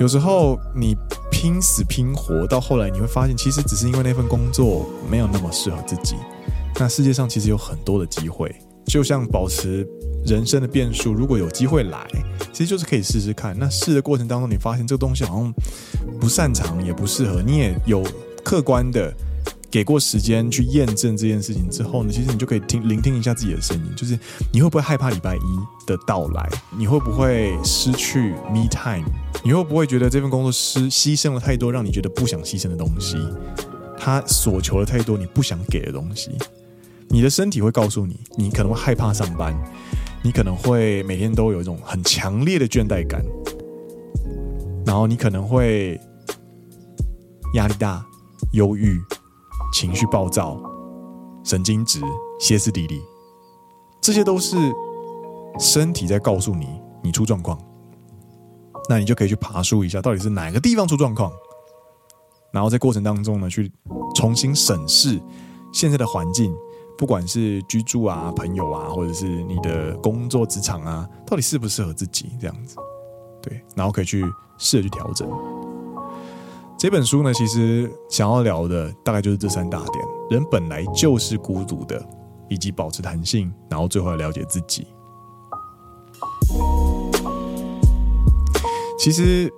[0.00, 0.96] 有时候你
[1.30, 6.16] 拼死拼活到后来，你会发现，其实只是因为那份工作没有那么适合自己。
[6.80, 8.52] 那世界上其实有很多的机会，
[8.86, 9.86] 就像保持
[10.26, 12.04] 人生的变数，如果有机会来，
[12.52, 13.56] 其实就是可以试试看。
[13.56, 15.54] 那试的过程当中，你发现这个东西好像
[16.18, 18.02] 不擅长，也不适合，你也有
[18.42, 19.14] 客观的。
[19.74, 24.16] 给过时间去验证这件事情之后呢，其实你就可以听聆听一下自己的声音，就是
[24.52, 25.40] 你会不会害怕礼拜一
[25.84, 26.48] 的到来？
[26.78, 29.04] 你会不会失去 me time？
[29.42, 33.16] 你会不会觉得这份工作失牺牲了太多，让你觉得不想牺牲的东西？
[33.98, 36.30] 他所求了太多，你不想给的东西？
[37.08, 39.52] 你的身体会告诉你，你可能会害怕上班，
[40.22, 43.20] 你可能会每天都有一种很强烈的倦怠感，
[44.86, 46.00] 然后你可能会
[47.54, 48.06] 压力大、
[48.52, 49.02] 忧郁。
[49.74, 50.56] 情绪暴躁，
[51.42, 52.00] 神经质、
[52.38, 53.02] 歇斯底里，
[54.00, 54.56] 这些都是
[55.58, 57.58] 身体在告诉你你出状况。
[58.88, 61.32] 那你就可以去爬梳一下，到底是哪个地方出状况，
[62.52, 63.72] 然后在过程当中呢，去
[64.14, 65.20] 重新审视
[65.72, 66.54] 现在的环境，
[66.96, 72.76] 不管是居住啊、朋友啊，或者是你的工作职场啊，到底适不适合自己这样子，
[73.42, 74.24] 对，然后可以去
[74.56, 75.28] 试着去调整。
[76.84, 81.98] 这本书呢，其实想要聊的大概就是这三大点：人本来就是孤独的，
[82.50, 84.86] 以及保持弹性，然后最后要了解自己。
[88.98, 89.50] 其实，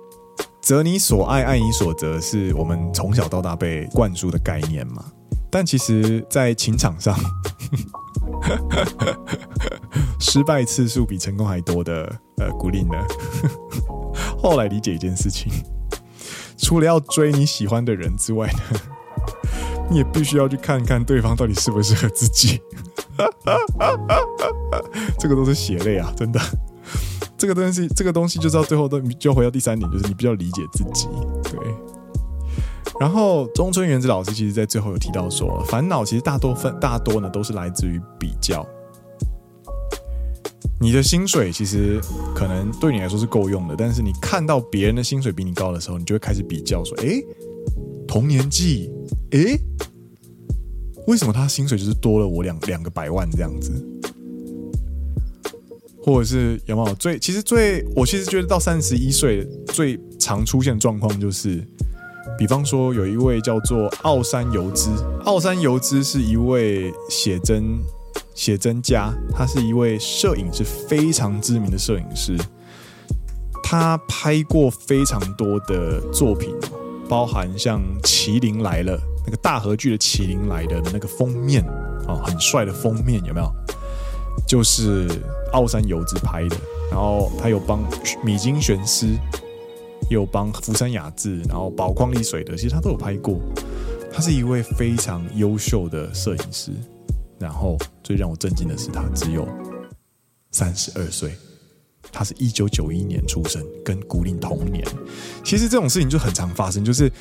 [0.61, 5.03] 择你所爱，爱你所择，是我们从小到大被灌输的概念嘛。
[5.51, 7.13] 但其实，在情场上，
[10.21, 12.95] 失败次数比成功还多的呃，古力呢，
[14.41, 15.51] 后来理解一件事情，
[16.57, 18.59] 除了要追你喜欢的人之外呢，
[19.89, 22.61] 你也必须要去看看对方到底适不适合自己。
[25.19, 26.39] 这个都是血泪啊，真的。
[27.37, 31.07] 这个东西，这个东西就到最后都就回到第三点，就是你比较理解自己。
[31.43, 31.59] 对。
[32.99, 38.65] 然后中村元子老师其实在最后有提到说，烦恼其实大多分大多呢都是来自于比较。
[40.79, 41.99] 你的薪水其实
[42.35, 47.25] 可能对你来说是够用的，但是你看到别人的薪水比你高的时候，你就会开始比较，说：诶，
[48.07, 48.91] 同年纪，
[49.31, 49.59] 诶，
[51.07, 53.71] 为什么他薪水就是多了我两两个百万这样子？
[56.03, 57.19] 或者是有没有最？
[57.19, 61.61] 其实最，我其实觉得到三十一岁最常出现的状况就是，
[62.37, 64.89] 比方说有一位叫做奥山由之，
[65.25, 67.77] 奥山由之是一位写真
[68.37, 72.37] 写真家，他是一位摄影师，非常知名的摄影师，
[73.63, 76.53] 他拍过非常多的作品，
[77.09, 78.95] 包含像《麒麟来了》
[79.25, 81.65] 那个大河剧的《麒麟来了》的那个封面
[82.07, 83.51] 啊，很帅的封面，有没有？
[84.47, 85.09] 就是
[85.51, 86.55] 奥山由之拍的，
[86.91, 87.83] 然后他有帮
[88.23, 89.17] 米津玄师，
[90.11, 93.39] 有帮福山雅治，然后宝矿力水的，其实他都有拍过。
[94.13, 96.71] 他是一位非常优秀的摄影师，
[97.39, 99.47] 然后最让我震惊的是，他只有
[100.51, 101.35] 三十二岁，
[102.11, 104.85] 他是一九九一年出生，跟古令同年。
[105.43, 107.11] 其实这种事情就很常发生，就是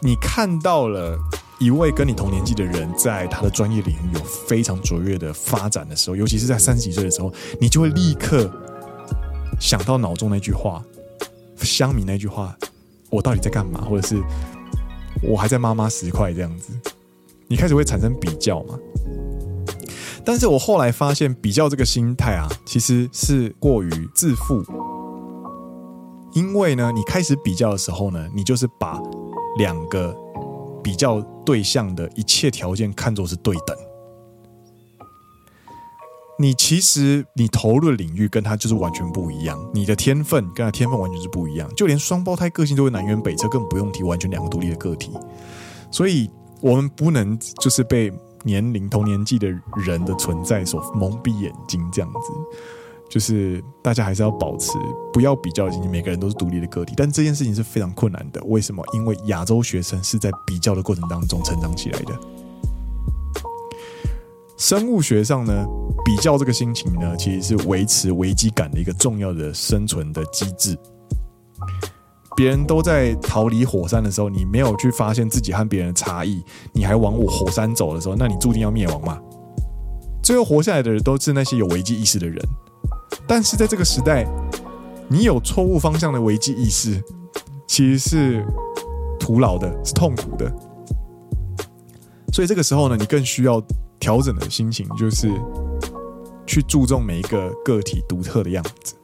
[0.00, 1.18] 你看到了。
[1.60, 8.50] 一位跟你同年纪的人，在他的专业领域有非常卓越的发展的时候，尤其是在三十几岁的时候，你就会立刻
[9.60, 10.82] 想到脑中那句话，
[11.56, 12.56] 乡民那句话
[13.12, 14.18] ：“我到底在干嘛？”或者是
[15.22, 16.72] “我还在妈妈十块”这样子，
[17.46, 18.78] 你开始会产生比较嘛？
[20.30, 24.62] 但是我后来发现，比较这个心态啊，其实是过于自负，
[26.34, 29.00] 因为呢，你开始比较的时候呢，你就是把
[29.58, 30.16] 两个。
[30.82, 33.76] 比较对象的一切条件看作是对等，
[36.38, 45.12] 你其实你投入的领域跟他就是完全不一样，你的天分跟他天分完全是不一样，就连双胞胎个性都会南辕北辙，更不用提完全两个独立的个体。
[45.90, 46.30] 所以，
[46.62, 48.10] 我们不能就是被
[48.44, 52.32] 年龄同年纪的人的存在所蒙蔽眼睛，这样子。
[53.08, 54.70] 就是大家还是要保持
[55.12, 58.40] 不要比较，每个人都是独立的个体，但这件事情是非常困难的。
[58.44, 58.84] 为什么？
[58.94, 62.16] 因为亚洲学生是在比较的过程当中成长起来的。
[64.56, 65.66] 生物学上呢，
[66.04, 70.78] 比较这个心情呢，其实是维持危机感的一个重要的生存的机制。
[72.40, 79.20] 别人都在逃离火山的时候，你没有去发现自己和别人的差异，你还往我火山走的时候，那你注定要灭亡嘛。
[80.22, 82.42] 最后活下来的人都是那些有危机意识的人。
[83.26, 84.26] 但是在这个时代，
[85.06, 86.98] 你有错误方向的危机意识，
[87.66, 88.46] 其实是
[89.18, 90.50] 徒劳的，是痛苦的。
[92.32, 93.62] 所以这个时候呢，你更需要
[93.98, 95.30] 调整的心情，就是
[96.46, 98.94] 去注重每一个个体独特的样子。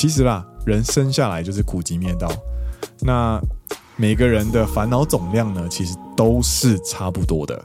[0.00, 2.32] 其实啦，人生下来就是苦集灭道，
[3.02, 3.38] 那
[3.96, 7.62] 每个人的烦恼总量呢，其实都是差不多的。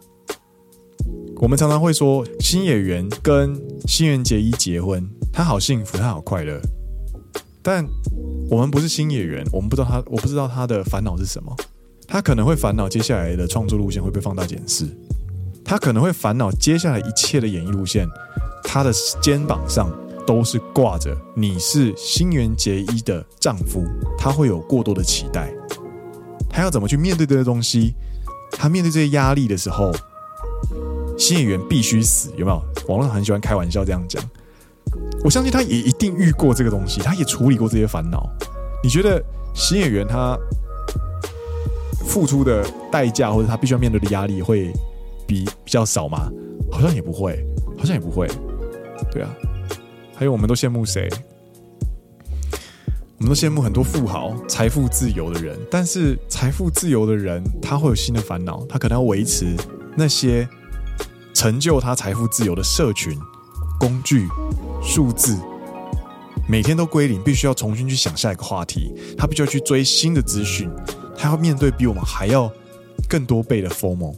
[1.37, 6.59] 我们常常会说，新演员跟新垣结衣结婚，他好幸福，他好快乐。
[7.63, 7.87] 但
[8.49, 11.55] 我们不是新演员，我们不知道他，我不知道他的烦恼是什么。
[12.05, 14.85] 他可能会烦恼接下来的创作路线会被放大检视，
[15.63, 18.05] 他可能会烦恼接下来一切的演艺路线，
[18.61, 19.89] 他的肩膀上
[20.25, 23.83] 都是挂着你是新垣结衣的丈夫，
[24.17, 25.53] 他会有过多的期待，
[26.49, 27.93] 他要怎么去面对这些东西？
[28.51, 29.91] 他面对这些压力的时候。
[31.17, 32.61] 新演员必须死，有没有？
[32.89, 34.21] 网络上很喜欢开玩笑这样讲。
[35.23, 38.29] 我相信他也一定遇过这个东西，他也处理过这些烦恼。
[38.83, 39.23] 你觉得
[39.53, 40.37] 新演员他
[42.05, 44.73] 付出的代价或者他必须要面对的压力会
[45.25, 46.29] 比比较少吗？
[46.69, 47.41] 好像也不会，
[47.77, 48.27] 好像也不会。
[49.09, 49.33] 对啊，
[50.15, 51.09] 还有我们都羡慕谁？
[53.17, 59.55] 我们都羡慕很多富豪、财富自由的人，但是财富自由的人他会有新的烦恼，他可能要维持
[59.97, 60.47] 那些
[61.33, 63.17] 成就他财富自由的社群、
[63.79, 64.27] 工具、
[64.81, 65.37] 数字。
[66.47, 68.93] 每天都归零，必须要重新去想下一个话题。
[69.17, 70.69] 他必须要去追新的资讯，
[71.17, 72.51] 他要面对比我们还要
[73.09, 74.15] 更多倍的 FOMO。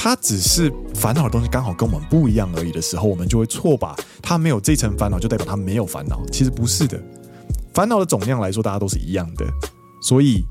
[0.00, 6.24] 他只是烦恼的东西刚好跟我们不一样而已的时候，我们就会错把他没有这层烦恼就代表他没有烦恼。
[6.30, 7.02] 其实不是的，
[7.74, 9.44] 烦恼的总量来说，大家都是一样的。
[10.00, 10.44] 所以，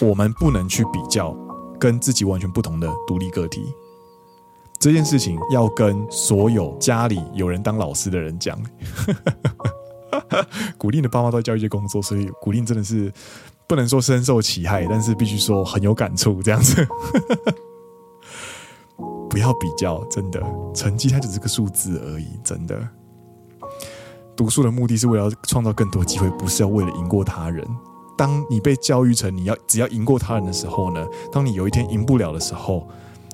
[0.00, 1.32] 我们不能去比较
[1.78, 3.62] 跟自己完全不同的独立个体。
[4.80, 8.60] 这件事情要跟所有家里有人当老师的人讲。
[10.76, 13.12] 古令的爸妈都在教育界工作，所以古令真的是
[13.68, 16.42] 不能说深受其害，但是必须说很有感触。
[16.42, 16.84] 这样子，
[19.30, 20.42] 不要比较，真的，
[20.74, 22.26] 成绩它只是个数字而已。
[22.44, 22.76] 真的，
[24.36, 27.66] 读书的目的是为了创造更多机会，不是要为了赢过他人。
[28.18, 31.06] 当你被教育成你要只要赢过他人的时候呢？
[31.32, 32.86] 当你有一天赢不了的时候，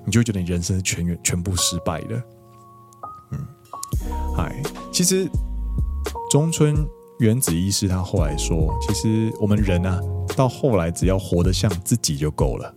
[0.04, 2.22] 你就会觉得你人生是全全部失败的。
[3.32, 3.46] 嗯，
[4.36, 5.28] 嗨，其实。
[6.28, 6.84] 中村
[7.20, 10.00] 原子医师他后来说：“其实我们人啊，
[10.36, 12.74] 到后来只要活得像自己就够了。”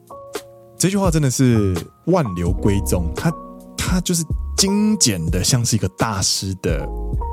[0.80, 1.76] 这句话真的是
[2.06, 3.30] 万流归宗，他
[3.78, 4.24] 他就是
[4.56, 6.88] 精简的，像是一个大师的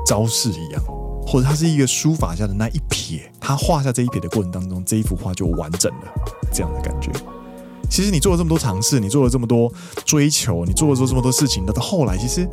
[0.05, 0.83] 招式一样，
[1.25, 6.07] 或者他是一个书法家的那一撇，他画下这一撇的过程当中，这一幅画就完整了，
[6.53, 7.09] 这样的感觉。
[7.89, 9.71] 其实你做了这么多尝试，你做了这么多
[10.03, 12.45] 追求，你做了做这么多事情，到到后来，其实。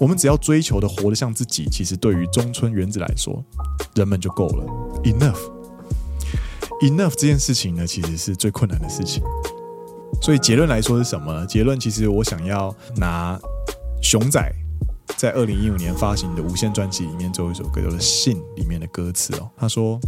[0.00, 3.40] 我们只要追求的活得像自己，其实对于中村原子来说，
[3.94, 4.66] 人们就够了。
[5.04, 9.22] Enough，Enough 这件事情呢，其实是最困难的事情。
[10.22, 11.46] 所以结论来说是什么呢？
[11.46, 13.38] 结论其实我想要拿
[14.02, 14.52] 熊仔
[15.16, 19.50] 在二零一五年发行的无限专辑里面最后一首歌叫做《信》里面的歌词哦。
[19.56, 20.00] 他说：“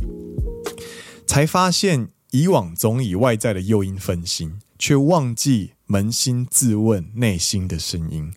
[1.26, 8.32] 才发现以往总以外在的诱因分心，却忘记扪心自问内心的声音。”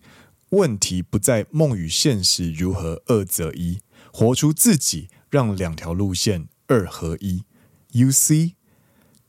[0.50, 3.78] 问题不在梦与现实如何二择一，
[4.12, 7.44] 活出自己，让两条路线二合一。
[7.92, 8.54] You see，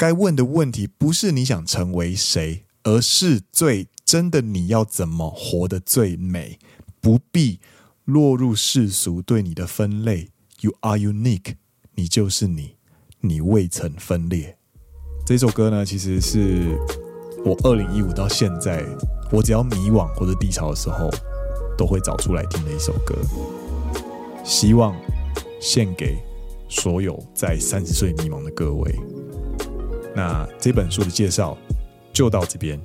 [0.01, 6.57] 该问的问题不是你想成为谁，而是最真的你要怎么活得最美。
[6.99, 7.59] 不必
[8.05, 10.29] 落入世俗对你的分类。
[10.61, 11.53] You are unique，
[11.93, 12.77] 你就是你，
[13.19, 14.57] 你未曾分裂。
[15.23, 16.75] 这首歌呢，其实是
[17.45, 18.83] 我二零一五到现在。
[19.31, 21.11] 我只要迷惘或者低潮的时候，
[21.77, 23.15] 都会找出来听的一首歌。
[24.43, 24.99] 希望
[25.59, 26.17] 献给
[26.67, 28.95] 所有在三十岁迷茫的各位。
[30.15, 31.57] 那这本书的介绍
[32.13, 32.79] 就到这边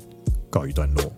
[0.50, 1.12] 告一段落。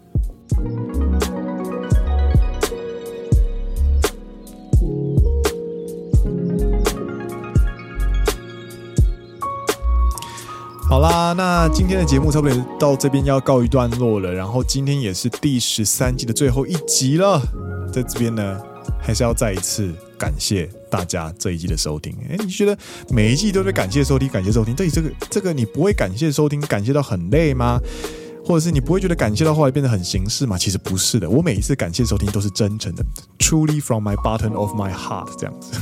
[10.89, 14.33] 好啦，那今天的节目差不多到这边要告一段落了。
[14.33, 17.41] 然后今天也是第十三季的最后一集了，
[17.93, 18.59] 在这边呢，
[19.09, 22.15] 还是要再一次感谢大家这一季的收听。
[22.29, 22.77] 哎，你觉得
[23.09, 27.81] 每一季都在感谢收听，感谢收听，到底这个这个你不会感谢收听，感谢到很累吗？
[28.45, 30.59] 或者是你不会觉得感谢到后来变得很形式吗？
[30.59, 33.03] 其实不是的，我每一次感谢收听都是真诚的
[33.39, 35.73] ，truly from my bottom of my heart 这样子。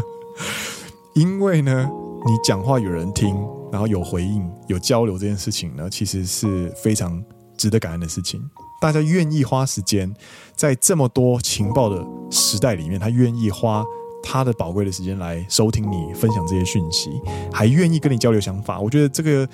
[1.16, 1.88] 因为呢，
[2.26, 3.34] 你讲话有人听。
[3.72, 7.22] 然后有回应、有交流这件事情呢，其实是非常
[7.56, 8.42] 值得感恩的事情。
[8.80, 10.12] 大家愿意花时间
[10.60, 13.82] 在这么多情报的时代里面，他愿意花
[14.22, 17.18] 他的宝贵的时间来收听你分享这些讯息，
[17.50, 18.78] 还愿意跟你交流想法。
[18.78, 19.48] 我觉得这个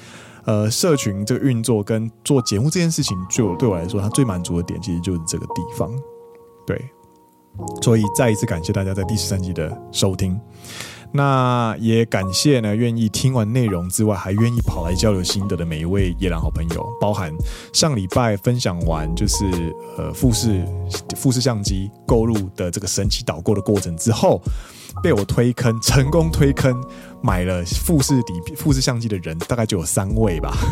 [0.46, 5.88] 呃，社群这个运作跟做节目这件事情，就对我来说，他最满足的点其实就是这个地方。
[6.66, 6.90] 对，
[7.80, 10.36] 所以再一次感谢大家在第十三集的收听。
[11.16, 17.32] 那也感谢呢，愿意听完内容之外，还愿意跑来交流心得的每一位野狼好朋友，包含
[17.72, 19.46] 上礼拜分享完就是
[19.96, 20.62] 呃富士
[21.16, 24.40] 富士相机购入的这个神奇导购的过程之后，
[25.02, 26.78] 被我推坑成功推坑
[27.22, 30.54] 买了富士底富士相机的人，大概就有三位吧。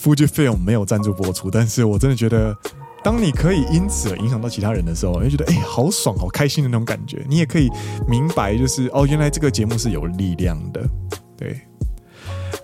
[0.00, 2.56] Fujifilm 没有赞助播出，但是我真的觉得。
[3.04, 7.24] 当你可以因此而影响到其他人的时候，你就觉得哎、好爽，好开心的那种感觉。
[7.28, 7.68] 你也可以
[8.08, 10.88] 明白，就是哦，原来这个节目是有力量的，
[11.36, 11.60] 对。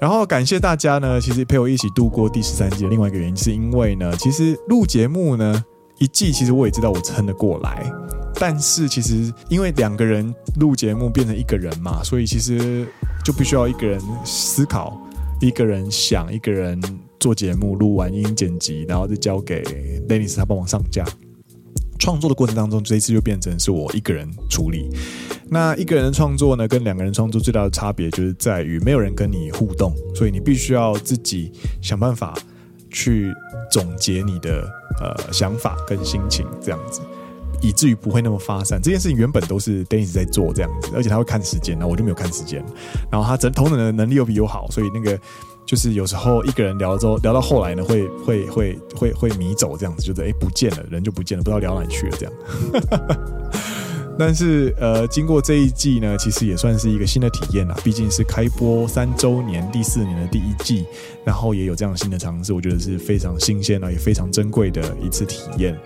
[0.00, 5.62] 然后感谢大家呢，其实陪我一起度过第十三季的另外一个原因，是因为呢，其实录节目呢
[5.98, 7.84] 一季，其实我也知道我撑得过来，
[8.36, 12.86] 但是其实因为两个人录节目变成一个人嘛，所以其实。
[13.22, 14.98] 就必须要一个人思考，
[15.42, 16.80] 一个人想，一个人
[17.20, 19.62] 做节目，录完音剪辑，然后再交给
[20.08, 21.04] Dennis 他帮忙上架。
[21.98, 24.88] 创作的过程当中，这一次就变成是我一个人处理。
[25.50, 31.52] 那一个人的创作呢，跟两个人创作最大的差别就是在于没有人跟你互动，所以你必须要自己
[31.82, 32.34] 想办法
[32.88, 33.30] 去
[33.70, 34.66] 总结你的
[34.98, 37.02] 呃想法跟心情，这样子，
[37.60, 38.80] 以至于不会那么发散。
[38.80, 42.64] 这件事情原本都是 Dennis 在做这样子，而且他会看时间，那我就没有看时间。
[43.12, 45.20] 然后他整同等的能力又比我好，所以那个。
[45.70, 52.32] 就是有时候一个人聊了之后，聊到后来呢，会会会会会迷走这样子，就是哎不见了，人就不见了，不知道聊哪去了这样。
[54.18, 60.84] 但是呃，经过这一季呢，其实也算是一个新的体验啦，毕竟是开播三周年，第四年的第一季，
[61.24, 65.78] 然后也有这样新的尝试，我觉得是非常新鲜啊，也非常珍贵的一次体验。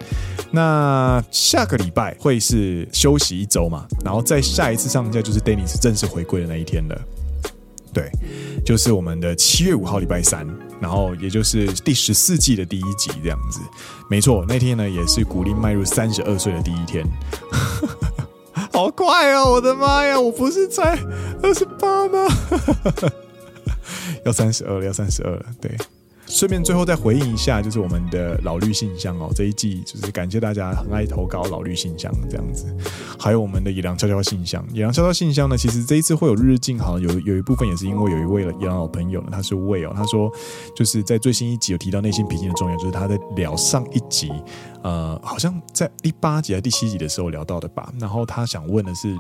[0.51, 6.99] 那下个礼拜会是休息一周嘛，然后再下一次上架就是 Dennis 正式回归的那一天了。
[7.95, 8.11] 对，
[8.67, 10.47] 就是我们的七月五号礼拜三，
[10.81, 13.61] 然后也就是第十四季的第一集这样子。
[14.11, 17.07] 没错，那天呢也是古力迈入三十二岁的第一天，
[18.73, 19.53] 好快哦！
[19.53, 20.99] 我的妈呀，我不是才
[21.43, 22.27] 二十八吗？
[24.27, 25.71] 要三十二了，要三十二了，对。
[26.27, 32.75] 顺便最后再回应一下，就是我们的老绿信箱哦，这一季就是感谢大家很爱投稿老绿信箱这样子，
[33.19, 40.31] 还有我们的野狼悄悄信箱，野狼悄悄信箱呢，其实这一次会有日日进好像，有有一部分也是因为有一位野狼老朋友呢，他是魏哦，他说
[40.75, 44.33] 就是在最新一集有提到内心平静的重要，就是他在聊上一集。
[44.83, 47.91] 呃，好像在第八集还第七集的时候聊到的吧。
[47.99, 49.17] 然后他想问的是，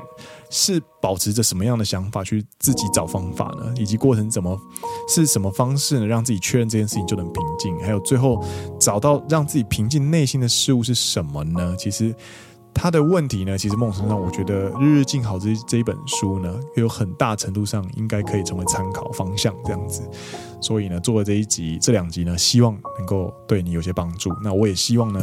[0.50, 3.72] 是保持着什么样的想法去自己找方法呢？
[3.78, 4.60] 以及过程怎么
[5.08, 6.06] 是什么方式呢？
[6.06, 7.78] 让自己确认这件事情就能平静？
[7.80, 8.42] 还有最后
[8.78, 11.74] 找到让自己平静内心的事物是什么呢？
[11.78, 12.14] 其实。
[12.76, 20.02] 他的问题呢，其实某种程度上，我觉得《日日静好》这这一本书呢，有很大程度上应该可以成为参考方向这样子。
[20.60, 24.28] 所以呢，做了这一集、这两集呢，希望能够对你有些帮助。
[24.42, 25.20] 那我也希望呢，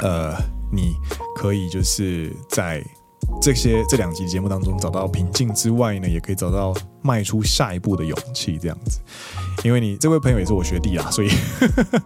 [0.00, 0.34] 呃，
[0.70, 0.92] 你
[1.34, 2.84] 可以就是在
[3.40, 9.00] 这些这两集节目当中找到平静之外呢，也可以找到迈出下一步的勇气这样子。
[9.64, 11.28] 因为你这位朋友也是我学弟啊，所以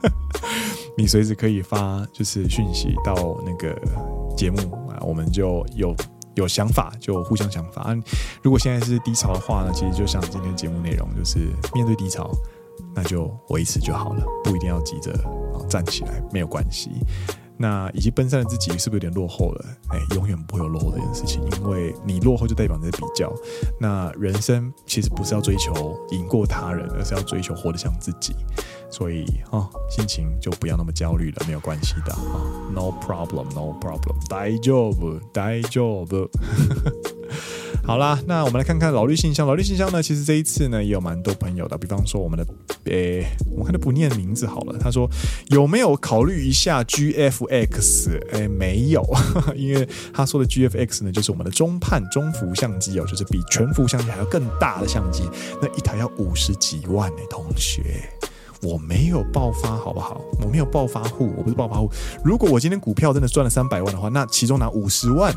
[0.97, 3.77] 你随时可以发就是讯息到那个。
[4.37, 4.59] 节目
[4.91, 5.97] 啊，我们就有
[6.35, 7.97] 有想法，就互相想法啊。
[8.43, 11.39] 如果现在是低潮的话呢，其实就像今天节目内容，就是
[11.73, 12.31] 面对低潮，
[12.95, 15.11] 那就维持就好了，不一定要急着
[15.55, 16.91] 啊站起来，没有关系。
[17.59, 19.65] 那以及奔三的自己是不是有点落后了？
[19.89, 23.33] 哎，永远不会有落后这件事情，因为你落后就代表你在比较。
[23.81, 28.35] 那人生其实不是要追求赢过他人，而是要追求活得像自己。
[28.91, 36.31] 所以啊、心情就不要那么焦虑了，没有关系的啊、No problem，No problem，大丈夫，大丈夫。
[37.87, 39.47] 好啦，那我们来看看老绿信箱。
[39.47, 42.45] 老绿信箱呢，其实这一次呢也有蛮多朋友的，比方说我们的，
[42.87, 44.77] 诶、欸，我看他不念名字好了。
[44.77, 45.09] 他说
[45.51, 48.21] 有没有考虑一下 GFX？
[48.33, 49.07] 诶、没有，
[49.55, 55.23] 因为他说的 GFX 呢，就是我们的中判中幅相机哦，就是比全幅相机还要更大的相机，
[55.63, 58.11] 那一台要五十几万呢、同学。
[58.63, 60.21] 我没有爆发，好不好？
[60.43, 61.89] 我没有暴发户，我不是暴发户。
[62.25, 65.33] 如果我今天股票真的赚了三百万的话，那其中拿五十万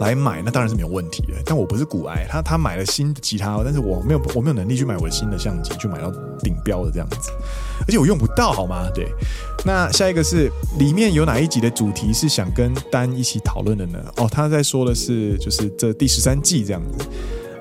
[0.00, 1.34] 来买，那当然是没有问题的。
[1.44, 7.30] 但我不是股癌，他他买了新的吉他，但是我没有我没有能力去买我的新的相机，去买到顶标的这样子，
[7.80, 8.88] 而且我用不到，好吗？
[8.94, 9.08] 对。
[9.64, 13.98] 那下一个是里面有哪一集的主题是想跟丹一起讨论的呢？
[14.16, 17.06] 哦，他在说的是就是这第十三季这样子。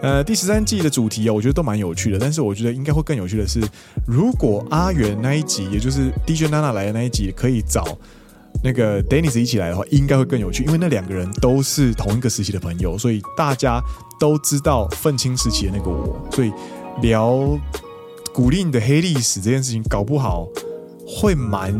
[0.02, 2.18] 呃，第十三季的主题啊，我觉得都蛮有趣的。
[2.18, 3.62] 但是我觉得应该会更有趣的是，
[4.08, 7.86] 如果阿元那一集，也就是 DJ 娜娜来的那一集，可以找
[8.64, 10.64] 那个 Dennis 一起来的话，应该会更有趣。
[10.66, 13.82] 因为那两个人都是同一个时期的朋友，所以大家
[14.20, 16.52] 都知道愤青时期的那个我，所以
[17.02, 17.60] 聊
[18.34, 20.47] 古令的黑历史这件事情，搞不好
[21.08, 21.74] 会蛮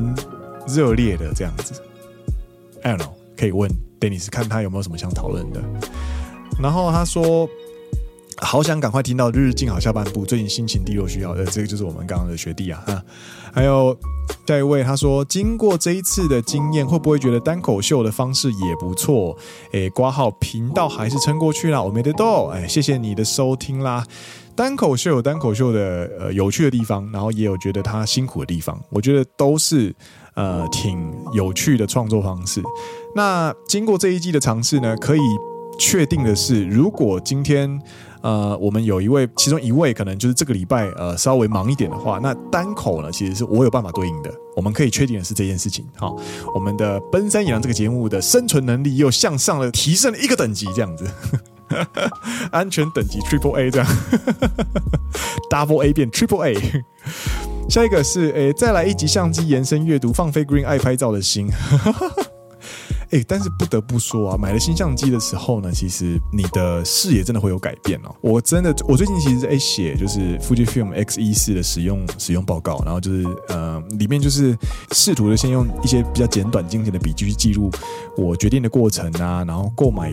[0.68, 1.74] 热烈的这样子。
[2.84, 3.70] I don't know，可以问
[4.00, 5.62] Dennis 看他有没有什么想讨论的。
[6.62, 7.50] 然后他说。
[8.42, 13.02] 好想赶快听到日日静好下半部，最近心情低落需要的，这个就是我们刚刚的学弟啊，哈，
[13.54, 13.96] 还有
[14.48, 19.38] 下一位，他说经过这一次的经验，会不会觉得单口秀的方式也不错？
[19.72, 24.04] 诶，挂号频道还是撑过去啦，我没得逗，哎，谢谢你的收听啦。
[24.56, 29.96] 单口秀有单口秀的呃有趣的地方，然后也有觉得他辛苦的地方，我觉得都是
[30.34, 32.62] 呃挺有趣的创作方式。
[33.16, 35.22] 那经过这一季的尝试呢，可以
[35.80, 37.80] 确定的是，如果今天。
[38.22, 44.32] 呃，我们有一位，其中一位可能就是这个礼拜呃稍微忙一点的话，那单口呢，其实是我有办法对应的。
[44.56, 46.16] 我们可以确定的是这件事情，好，
[46.54, 51.06] 我们的奔三野狼这个节目的生存能力又向上了，提升了一个等级，这样子。
[52.52, 53.88] 安全等级 Triple A 这样
[55.50, 56.84] ，Double A 变 Triple A。
[57.70, 61.50] 下一个是诶、再来一集相机延伸阅读，放飞 Green 爱拍照的心。
[63.12, 68.16] 哎、但是不得不说啊，买了新相机的时候呢，其实你的视野真的会有改变哦。
[68.22, 74.58] 我真的，我最近其实在写就是 Fujifilm X-E4 的使用使用报告，然后就是呃，里面就是
[74.94, 77.70] 试图的先用一些比较简短精简的笔记去记录
[78.16, 80.10] 我决定的过程啊，然后购买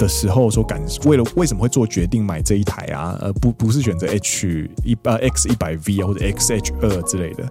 [0.00, 7.44] 的时候说感为了为什么会做决定买这一台啊，而不不是选择 H 一呃 X 一百 V 啊或者 X H 二之类的，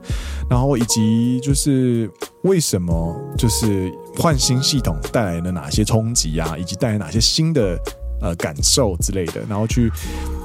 [0.50, 2.10] 然后以及就是
[2.43, 7.80] 为什么就是换新系统带来了哪些冲击啊，以及带来哪些新的
[8.20, 9.91] 呃感受之类的，然后去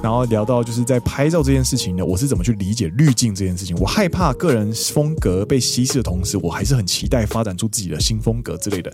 [0.03, 3.75] 然后聊到就是在拍照这件事情呢，我是怎么去理解滤镜这件事情？
[3.79, 8.93] 我害怕个人风格被稀释的同时，我还是很期待发展出自己的新风格之类的。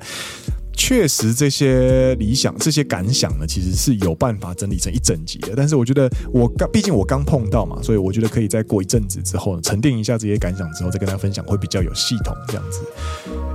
[0.84, 5.54] 确实，这些理想、这些感想呢，其实是有办法整理成一整集的。
[5.56, 12.82] 但是，我觉得我刚，毕竟我刚碰到嘛，所以我觉得可以再过一阵子之后呢，沉淀一下这些感想之后，再跟大家分享，会比较有系统这样子。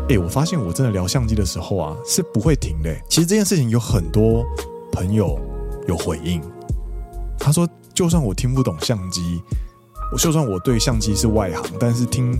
[0.08, 2.94] 诶，我发现我真的聊相机的时候啊，是不会停的。
[3.08, 4.44] 其实这件事情有很多
[4.92, 5.36] 朋友
[5.88, 6.40] 有回应，
[7.40, 9.42] 他说，就算我听不懂相机，
[10.12, 12.38] 我就算我对相机是外行，但是听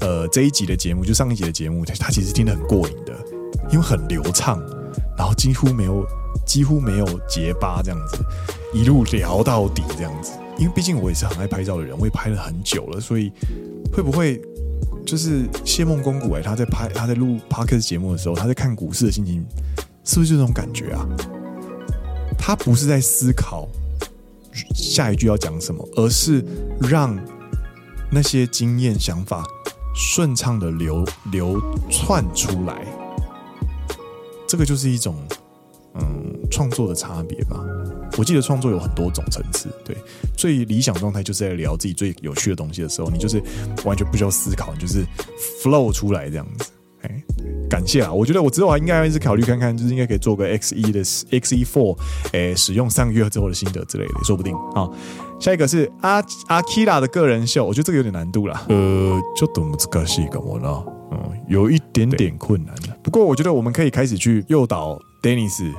[0.00, 3.12] 呃这一集的节目，就上一集的节目，他其实听得很过瘾的。
[3.70, 4.60] 因为很流畅，
[5.16, 6.06] 然后几乎没有
[6.46, 8.18] 几乎没有结巴，这样子
[8.74, 10.32] 一路聊到底这样子。
[10.58, 13.32] 因为毕竟我也是很爱拍照的人，我也拍了很久了，所以
[13.92, 14.40] 会不会
[15.06, 19.44] 就是谢孟恭股哎，他在拍他在录 Podcast 节目的时候，他在看股市的心情，
[20.04, 21.06] 是不是这种感觉啊？
[22.38, 23.66] 他不是在思考
[24.74, 26.44] 下一句要讲什么，而是
[26.80, 27.18] 让
[28.10, 29.42] 那些经验想法
[29.94, 31.60] 顺畅的流流
[31.90, 32.84] 窜出来。
[34.46, 35.16] 这个就是一种，
[35.94, 37.58] 嗯，创作的差别吧。
[38.18, 39.96] 我记得创作有很多种层次，对，
[40.36, 43.42] 最理想状态就是在聊自己最有趣的东西的时候，你就是
[43.84, 45.04] 完全不需要思考，你就是
[45.62, 46.70] flow 出来这样子。
[47.00, 47.22] 哎，
[47.68, 48.12] 感谢啊！
[48.12, 51.98] 我觉得我之后还应该要一直考虑看看，就是应该可以做个 X 一的 X 一 Four，
[52.32, 54.88] 哎，使用三个月之后的心得之类的，说不定啊。
[55.41, 58.65] 下一个是阿阿基拉的个人秀，我觉得这个有点难度啦。
[58.69, 60.83] 呃，就多么难しいかも呢？
[61.11, 61.17] 嗯，
[61.47, 62.97] 有一点点困难的。
[63.03, 65.71] 不过我觉得我们可以开始去诱导 Dennis，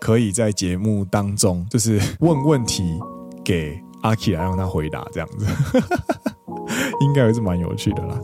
[0.00, 2.98] 可以在节目当中就是问问题
[3.44, 5.46] 给阿基拉，让他回答这样子，
[7.00, 8.20] 应该还是蛮有趣的啦。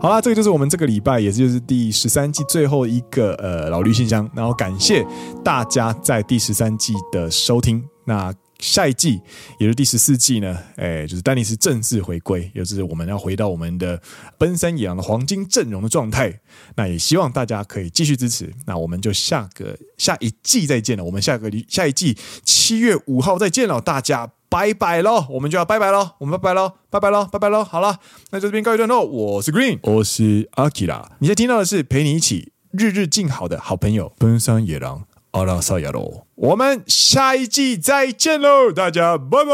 [0.00, 5.06] 好啦，这个就是我们这个礼拜，也就是第十三季最后一个呃老绿信箱，然后感谢
[5.44, 7.82] 大家在第十三季的收听。
[8.04, 9.21] 那 下一季，
[9.59, 14.01] 也就是第十四季呢，哎，就是丹尼斯正式回归，也就是我们要回到我们的
[14.37, 16.39] 奔山野狼的黄金阵容的状态。
[16.75, 18.51] 那也希望大家可以继续支持。
[18.65, 21.03] 那我们就下个下一季再见了。
[21.03, 25.25] 我们下个下一季七月五号再见了，大家拜拜喽！
[25.29, 26.11] 我们就要拜拜喽！
[26.19, 26.73] 我们拜拜喽！
[26.89, 27.25] 拜拜喽！
[27.25, 27.63] 拜拜喽！
[27.63, 27.99] 好了，
[28.31, 29.05] 那就这边告一段落。
[29.05, 31.05] 我是 Green，我是 Akira。
[31.19, 35.05] 你现在听到的是陪你一起日日静好的好朋友奔山野郎。
[35.31, 38.71] 阿拉萨亚罗，我们下一季再见喽！
[38.71, 39.51] 大家拜拜，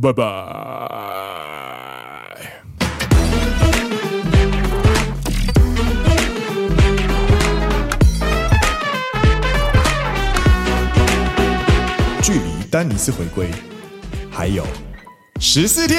[0.00, 0.24] 拜拜。
[12.22, 13.50] 距离丹尼斯回归
[14.30, 14.64] 还有
[15.40, 15.98] 十四天。